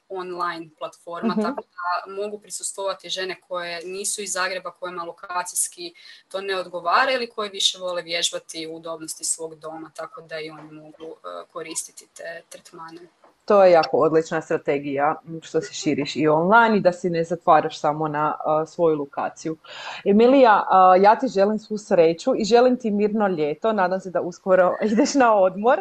online 0.10 0.70
platforma, 0.80 1.36
uh 1.38 1.44
tako 1.44 1.62
da 1.62 2.12
mogu 2.12 2.40
prisustovati 2.40 3.10
žene 3.10 3.42
koje 3.48 3.86
nisu 3.86 4.22
iz 4.22 4.32
Zagreba, 4.32 4.72
kojima 4.72 5.04
lokacijski 5.04 5.94
to 6.28 6.42
ne 6.42 6.56
odgovara 6.56 7.12
ili 7.12 7.30
koje 7.30 7.50
više 7.50 7.78
vole 7.78 8.02
vježbati 8.02 8.68
u 8.68 8.76
udobnosti 8.76 9.24
svog 9.24 9.56
doma, 9.56 9.92
tako 9.96 10.22
da 10.22 10.40
i 10.40 10.50
oni 10.50 10.72
mogu 10.72 11.16
koristiti 11.52 12.08
te 12.14 12.42
tretmane. 12.50 13.02
To 13.50 13.64
je 13.64 13.72
jako 13.72 13.98
odlična 13.98 14.42
strategija 14.42 15.16
što 15.42 15.62
se 15.62 15.74
širiš 15.74 16.16
i 16.16 16.28
online 16.28 16.78
i 16.78 16.82
da 16.82 16.92
si 16.92 17.10
ne 17.10 17.24
zatvaraš 17.24 17.80
samo 17.80 18.08
na 18.08 18.36
svoju 18.68 18.98
lokaciju. 18.98 19.58
Emilija, 20.06 20.66
ja 21.02 21.16
ti 21.16 21.28
želim 21.28 21.60
svu 21.60 21.78
sreću 21.78 22.34
i 22.38 22.44
želim 22.44 22.78
ti 22.78 22.92
mirno 22.92 23.28
ljeto. 23.28 23.74
Nadam 23.74 24.00
se 24.00 24.10
da 24.10 24.22
uskoro 24.22 24.76
ideš 24.92 25.14
na 25.14 25.36
odmor. 25.36 25.80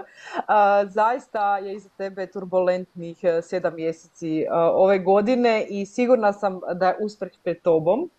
zaista 0.87 1.59
je 1.59 1.75
iza 1.75 1.89
tebe 1.97 2.27
turbulentnih 2.27 3.19
e, 3.23 3.43
sedam 3.43 3.75
mjeseci 3.75 4.47
ove 4.73 4.99
godine 4.99 5.67
i 5.69 5.87
sigurna 5.87 6.33
sam 6.33 6.61
da 6.75 6.89
je 6.89 6.97
uspjeh 7.01 7.33
pred 7.43 7.63
tobom, 7.63 8.11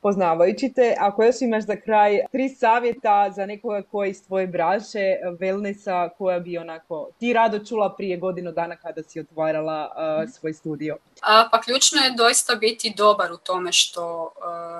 poznavajući 0.00 0.72
te. 0.72 0.94
Ako 0.98 1.24
još 1.24 1.42
imaš 1.42 1.64
za 1.64 1.76
kraj 1.76 2.18
tri 2.32 2.48
savjeta 2.48 3.30
za 3.30 3.46
nekoga 3.46 3.82
koji 3.82 4.10
iz 4.10 4.26
tvoje 4.26 4.46
braše, 4.46 5.16
wellnessa, 5.40 6.08
koja 6.18 6.38
bi 6.38 6.58
onako 6.58 7.10
ti 7.18 7.32
rado 7.32 7.58
čula 7.58 7.94
prije 7.96 8.16
godinu 8.16 8.52
dana 8.52 8.76
kada 8.76 8.97
da 8.98 9.08
si 9.08 9.20
otvarala 9.20 9.90
uh, 9.90 10.30
svoj 10.34 10.52
studio? 10.52 10.96
A, 11.22 11.48
pa 11.52 11.60
ključno 11.60 12.00
je 12.00 12.14
doista 12.16 12.54
biti 12.54 12.94
dobar 12.96 13.32
u 13.32 13.36
tome 13.36 13.72
što 13.72 14.22
uh, 14.22 14.32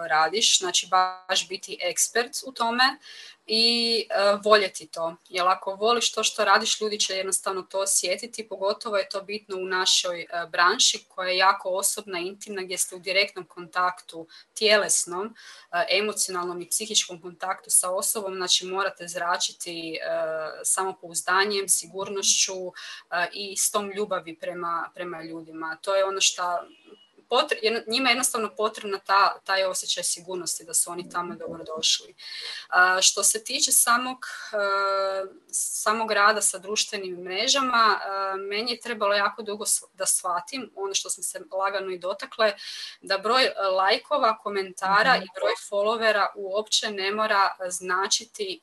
radiš, 0.06 0.58
znači 0.58 0.88
baš 0.90 1.48
biti 1.48 1.78
ekspert 1.80 2.32
u 2.46 2.52
tome 2.52 2.84
i 3.48 4.04
uh, 4.34 4.40
voljeti 4.44 4.86
to. 4.86 5.16
Jer 5.28 5.46
ako 5.46 5.74
voliš 5.74 6.12
to 6.12 6.24
što 6.24 6.44
radiš, 6.44 6.80
ljudi 6.80 6.98
će 6.98 7.14
jednostavno 7.14 7.62
to 7.62 7.80
osjetiti, 7.80 8.48
pogotovo 8.48 8.96
je 8.96 9.08
to 9.08 9.22
bitno 9.22 9.56
u 9.56 9.64
našoj 9.64 10.26
uh, 10.32 10.50
branši 10.50 11.04
koja 11.08 11.28
je 11.28 11.36
jako 11.36 11.68
osobna, 11.68 12.18
intimna, 12.18 12.62
gdje 12.62 12.78
ste 12.78 12.96
u 12.96 12.98
direktnom 12.98 13.46
kontaktu 13.46 14.28
tjelesnom, 14.54 15.26
uh, 15.26 15.80
emocionalnom 15.90 16.62
i 16.62 16.68
psihičkom 16.68 17.22
kontaktu 17.22 17.70
sa 17.70 17.90
osobom, 17.90 18.34
znači 18.34 18.66
morate 18.66 19.08
zračiti 19.08 19.98
samopouzdanjem, 20.62 21.68
sigurnošću 21.68 22.72
i 23.32 23.56
s 23.56 23.70
tom 23.70 23.90
ljubavi 23.90 24.36
prema, 24.36 24.90
prema 24.94 25.22
ljudima. 25.22 25.76
To 25.82 25.94
je 25.94 26.04
ono 26.04 26.20
što 26.20 26.42
potre, 27.28 27.58
njima 27.86 28.08
je 28.08 28.12
jednostavno 28.12 28.50
potrebna 28.56 28.98
ta, 28.98 29.38
taj 29.44 29.64
osjećaj 29.64 30.04
sigurnosti 30.04 30.64
da 30.64 30.74
su 30.74 30.90
oni 30.90 31.10
tamo 31.10 31.34
dobrodošli. 31.34 32.14
A, 32.68 33.02
što 33.02 33.22
se 33.22 33.44
tiče 33.44 33.72
samog, 33.72 34.18
a, 34.52 35.24
samog 35.52 36.12
rada 36.12 36.40
sa 36.40 36.58
društvenim 36.58 37.16
mrežama, 37.16 38.00
a, 38.04 38.34
meni 38.36 38.72
je 38.72 38.80
trebalo 38.80 39.14
jako 39.14 39.42
dugo 39.42 39.64
da 39.92 40.06
shvatim, 40.06 40.72
ono 40.74 40.94
što 40.94 41.10
smo 41.10 41.22
se 41.22 41.40
lagano 41.52 41.90
i 41.90 41.98
dotakle, 41.98 42.54
da 43.00 43.18
broj 43.18 43.50
lajkova, 43.76 44.38
komentara 44.38 45.12
mm-hmm. 45.12 45.24
i 45.24 45.28
broj 45.40 45.52
followera 45.70 46.26
uopće 46.34 46.90
ne 46.90 47.12
mora 47.12 47.56
značiti 47.68 48.60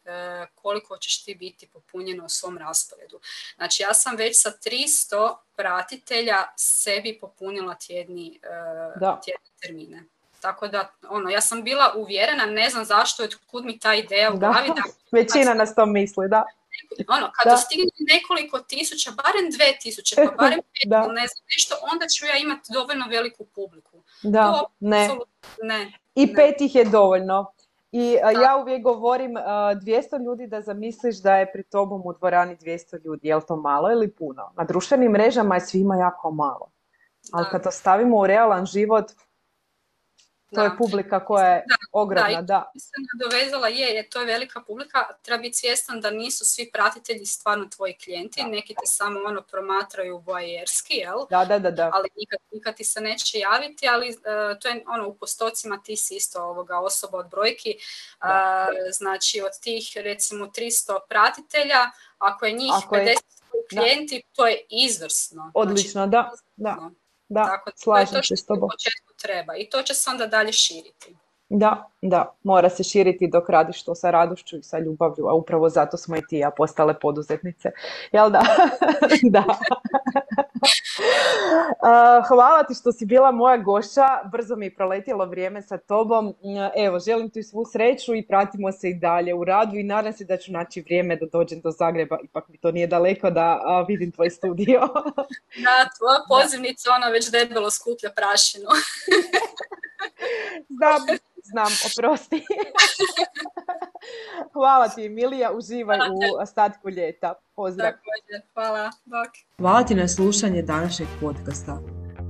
koliko 0.55 0.97
ćeš 0.97 1.23
ti 1.23 1.35
biti 1.35 1.67
popunjeno 1.67 2.25
u 2.25 2.29
svom 2.29 2.57
rasporedu. 2.57 3.19
Znači 3.55 3.83
ja 3.83 3.93
sam 3.93 4.15
već 4.15 4.41
sa 4.41 4.51
300 4.51 5.35
pratitelja 5.55 6.43
sebi 6.55 7.17
popunila 7.21 7.75
tjedni, 7.75 8.39
uh, 8.43 8.99
da. 8.99 9.21
tjedni 9.25 9.49
termine. 9.61 10.03
Tako 10.41 10.67
da, 10.67 10.91
ono, 11.09 11.29
ja 11.29 11.41
sam 11.41 11.63
bila 11.63 11.93
uvjerena, 11.95 12.45
ne 12.45 12.69
znam 12.69 12.85
zašto, 12.85 13.23
od 13.23 13.35
kud 13.47 13.65
mi 13.65 13.79
ta 13.79 13.95
ideja 13.95 14.31
u 14.33 14.37
glavi. 14.37 14.67
Da, 14.67 14.81
većina 15.19 15.53
nas 15.53 15.75
to 15.75 15.85
misli, 15.85 16.29
da. 16.29 16.43
Ono, 17.07 17.31
kad 17.31 17.45
da. 17.45 17.51
dostigne 17.51 17.85
nekoliko 18.13 18.59
tisuća, 18.59 19.11
barem 19.11 19.51
dve 19.51 19.77
tisuće, 19.81 20.15
pa 20.15 20.31
barem 20.43 20.59
pet, 20.59 20.89
da. 20.89 20.99
ne 20.99 21.27
znam, 21.27 21.43
nešto, 21.55 21.75
onda 21.93 22.07
ću 22.07 22.25
ja 22.25 22.37
imati 22.37 22.73
dovoljno 22.73 23.05
veliku 23.09 23.45
publiku. 23.45 24.03
Da, 24.21 24.51
to, 24.51 24.67
ne. 24.79 25.09
ne. 25.63 25.99
I 26.15 26.25
ne. 26.25 26.33
pet 26.35 26.61
ih 26.61 26.75
je 26.75 26.85
dovoljno. 26.85 27.54
I 27.97 28.17
a, 28.23 28.31
ja 28.31 28.57
uvijek 28.61 28.83
govorim 28.83 29.37
a, 29.37 29.41
200 29.75 30.25
ljudi 30.25 30.47
da 30.47 30.61
zamisliš 30.61 31.21
da 31.21 31.35
je 31.35 31.51
pri 31.51 31.63
tobom 31.63 32.01
u 32.05 32.13
dvorani 32.13 32.57
200 32.57 33.05
ljudi. 33.05 33.27
Je 33.27 33.35
li 33.35 33.41
to 33.47 33.55
malo 33.55 33.91
ili 33.91 34.11
puno? 34.11 34.51
Na 34.57 34.63
društvenim 34.63 35.11
mrežama 35.11 35.55
je 35.55 35.61
svima 35.61 35.95
jako 35.95 36.31
malo. 36.31 36.71
Ali 37.31 37.45
kad 37.51 37.63
to 37.63 37.71
stavimo 37.71 38.17
u 38.17 38.27
realan 38.27 38.65
život, 38.65 39.11
to 40.53 40.63
je 40.63 40.71
publika 40.77 41.25
koja 41.25 41.47
je 41.47 41.63
da, 41.67 41.75
ogromna, 41.91 42.41
da. 42.41 42.41
Da, 42.41 42.71
se 42.79 42.91
nadovezala, 43.13 43.67
je, 43.67 43.87
je, 43.87 44.09
to 44.09 44.19
je 44.19 44.25
velika 44.25 44.61
publika, 44.61 45.07
treba 45.21 45.41
biti 45.41 45.57
svjestan 45.57 46.01
da 46.01 46.09
nisu 46.09 46.45
svi 46.45 46.69
pratitelji 46.73 47.25
stvarno 47.25 47.65
tvoji 47.75 47.97
klijenti, 48.03 48.41
da. 48.41 48.47
neki 48.47 48.73
te 48.73 48.85
samo 48.85 49.19
ono 49.25 49.41
promatraju 49.41 50.17
voajerski, 50.17 50.93
jel? 50.93 51.17
Da, 51.29 51.45
da, 51.45 51.59
da, 51.59 51.71
da. 51.71 51.89
Ali 51.93 52.09
nikad, 52.15 52.39
nikad 52.51 52.75
ti 52.75 52.83
se 52.83 53.01
neće 53.01 53.39
javiti, 53.39 53.87
ali 53.87 54.09
uh, 54.09 54.59
to 54.59 54.67
je 54.67 54.83
ono, 54.87 55.07
u 55.07 55.15
postocima 55.15 55.81
ti 55.83 55.95
si 55.95 56.15
isto 56.15 56.43
ovoga 56.43 56.79
osoba 56.79 57.17
od 57.17 57.29
brojki, 57.29 57.77
uh, 57.77 58.27
znači 58.91 59.41
od 59.41 59.59
tih 59.61 59.91
recimo 59.95 60.45
300 60.45 60.99
pratitelja, 61.09 61.91
ako 62.17 62.45
je 62.45 62.51
njih 62.51 62.71
ako 62.85 62.95
50 62.95 63.07
je... 63.07 63.15
klijenti, 63.69 64.15
da. 64.15 64.35
to 64.35 64.47
je 64.47 64.65
izvrsno. 64.69 65.51
Odlično, 65.53 65.91
znači, 65.91 66.11
da, 66.11 66.31
da. 66.55 66.89
Da, 67.29 67.45
Tako, 67.45 67.71
slažem 67.75 68.23
se 68.23 68.35
s 68.35 68.45
tobom. 68.45 68.69
početku 68.69 69.04
treba 69.21 69.55
i 69.55 69.69
to 69.69 69.81
će 69.81 69.93
se 69.93 70.09
onda 70.09 70.27
dalje 70.27 70.51
širiti. 70.51 71.15
Da, 71.49 71.89
da, 72.01 72.35
mora 72.43 72.69
se 72.69 72.83
širiti 72.83 73.27
dok 73.27 73.49
radiš 73.49 73.83
to 73.83 73.95
sa 73.95 74.11
radošću 74.11 74.57
i 74.57 74.63
sa 74.63 74.79
ljubavlju, 74.79 75.27
a 75.27 75.33
upravo 75.33 75.69
zato 75.69 75.97
smo 75.97 76.17
i 76.17 76.27
ti 76.29 76.37
ja 76.37 76.51
postale 76.51 76.99
poduzetnice. 76.99 77.71
Jel 78.11 78.29
da? 78.29 78.41
da. 79.35 79.43
Hvala 82.27 82.63
ti 82.67 82.73
što 82.73 82.91
si 82.91 83.05
bila 83.05 83.31
moja 83.31 83.57
gošća, 83.57 84.07
brzo 84.31 84.55
mi 84.55 84.65
je 84.65 84.75
proletjelo 84.75 85.25
vrijeme 85.25 85.61
sa 85.61 85.77
tobom. 85.77 86.35
Evo, 86.75 86.99
želim 86.99 87.29
ti 87.29 87.43
svu 87.43 87.65
sreću 87.71 88.15
i 88.15 88.27
pratimo 88.27 88.71
se 88.71 88.89
i 88.89 88.93
dalje 88.93 89.33
u 89.33 89.43
radu 89.43 89.75
i 89.75 89.83
nadam 89.83 90.13
se 90.13 90.25
da 90.25 90.37
ću 90.37 90.51
naći 90.51 90.81
vrijeme 90.81 91.15
da 91.15 91.25
dođem 91.25 91.61
do 91.61 91.71
Zagreba, 91.71 92.17
ipak 92.23 92.47
mi 92.47 92.57
to 92.57 92.71
nije 92.71 92.87
daleko 92.87 93.29
da 93.29 93.59
vidim 93.87 94.11
tvoj 94.11 94.29
studio. 94.29 94.79
da, 95.65 95.89
tvoja 95.97 96.19
pozivnica, 96.29 96.89
ona 96.95 97.07
već 97.07 97.31
debelo 97.31 97.71
skuplja 97.71 98.09
prašinu. 98.15 98.69
Znam, 100.77 101.17
znam, 101.43 101.71
oprosti. 101.85 102.45
Hvala 104.53 104.89
ti 104.89 105.05
Emilija, 105.05 105.51
uživaj 105.51 105.99
u 105.99 106.41
ostatku 106.41 106.89
ljeta. 106.89 107.33
Pozdrav. 107.55 107.91
hvala. 108.53 108.89
Bok. 109.05 109.31
Hvala 109.57 109.83
ti 109.83 109.95
na 109.95 110.07
slušanje 110.07 110.61
današnjeg 110.61 111.09
podcasta. 111.21 111.79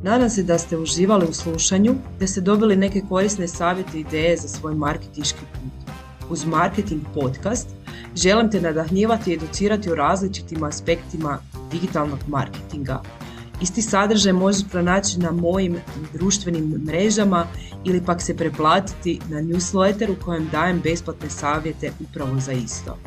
Nadam 0.04 0.30
se 0.30 0.44
da 0.44 0.58
ste 0.58 0.78
uživali 0.78 1.28
u 1.30 1.34
slušanju, 1.34 1.96
da 2.20 2.28
ste 2.28 2.42
dobili 2.42 2.76
neke 2.76 3.02
korisne 3.10 3.48
savjete 3.48 3.98
i 3.98 4.02
ideje 4.02 4.38
za 4.38 4.48
svoj 4.48 4.74
marketiški 4.74 5.40
put. 5.54 5.96
Uz 6.30 6.46
Marketing 6.46 7.02
Podcast 7.14 7.70
želim 8.16 8.52
te 8.52 8.62
nadahnjivati 8.62 9.32
i 9.32 9.34
educirati 9.34 9.92
o 9.92 9.96
različitim 9.96 10.64
aspektima 10.64 11.38
digitalnog 11.72 12.20
marketinga– 12.28 13.02
Isti 13.62 13.82
sadržaj 13.82 14.34
možeš 14.34 14.62
pronaći 14.72 15.20
na 15.20 15.32
mojim 15.32 15.78
društvenim 16.14 16.82
mrežama 16.86 17.48
ili 17.86 18.06
pak 18.06 18.22
se 18.22 18.38
preplatiti 18.38 19.20
na 19.30 19.42
newsletter 19.42 20.12
u 20.12 20.26
kojem 20.26 20.50
dajem 20.52 20.82
besplatne 20.84 21.30
savjete 21.30 21.92
upravo 22.00 22.40
za 22.40 22.52
isto. 22.52 22.98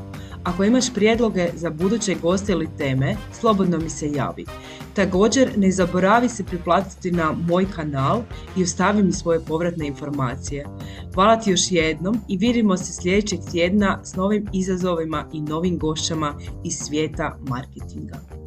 Ako 0.44 0.64
imaš 0.64 0.94
prijedloge 0.94 1.50
za 1.54 1.70
buduće 1.70 2.14
goste 2.22 2.52
ili 2.52 2.68
teme, 2.78 3.16
slobodno 3.40 3.78
mi 3.78 3.90
se 3.90 4.10
javi. 4.10 4.44
Također 4.94 5.50
ne 5.56 5.70
zaboravi 5.70 6.28
se 6.28 6.44
priplatiti 6.44 7.10
na 7.10 7.32
moj 7.48 7.66
kanal 7.70 8.22
i 8.56 8.62
ostavi 8.62 9.02
mi 9.02 9.12
svoje 9.12 9.40
povratne 9.40 9.86
informacije. 9.86 10.66
Hvala 11.14 11.36
ti 11.36 11.50
još 11.50 11.60
jednom 11.70 12.20
i 12.28 12.36
vidimo 12.36 12.76
se 12.76 12.92
sljedećeg 12.92 13.40
tjedna 13.50 14.00
s 14.04 14.14
novim 14.14 14.46
izazovima 14.52 15.24
i 15.32 15.40
novim 15.40 15.78
gošćama 15.78 16.34
iz 16.64 16.74
svijeta 16.74 17.38
marketinga. 17.48 18.37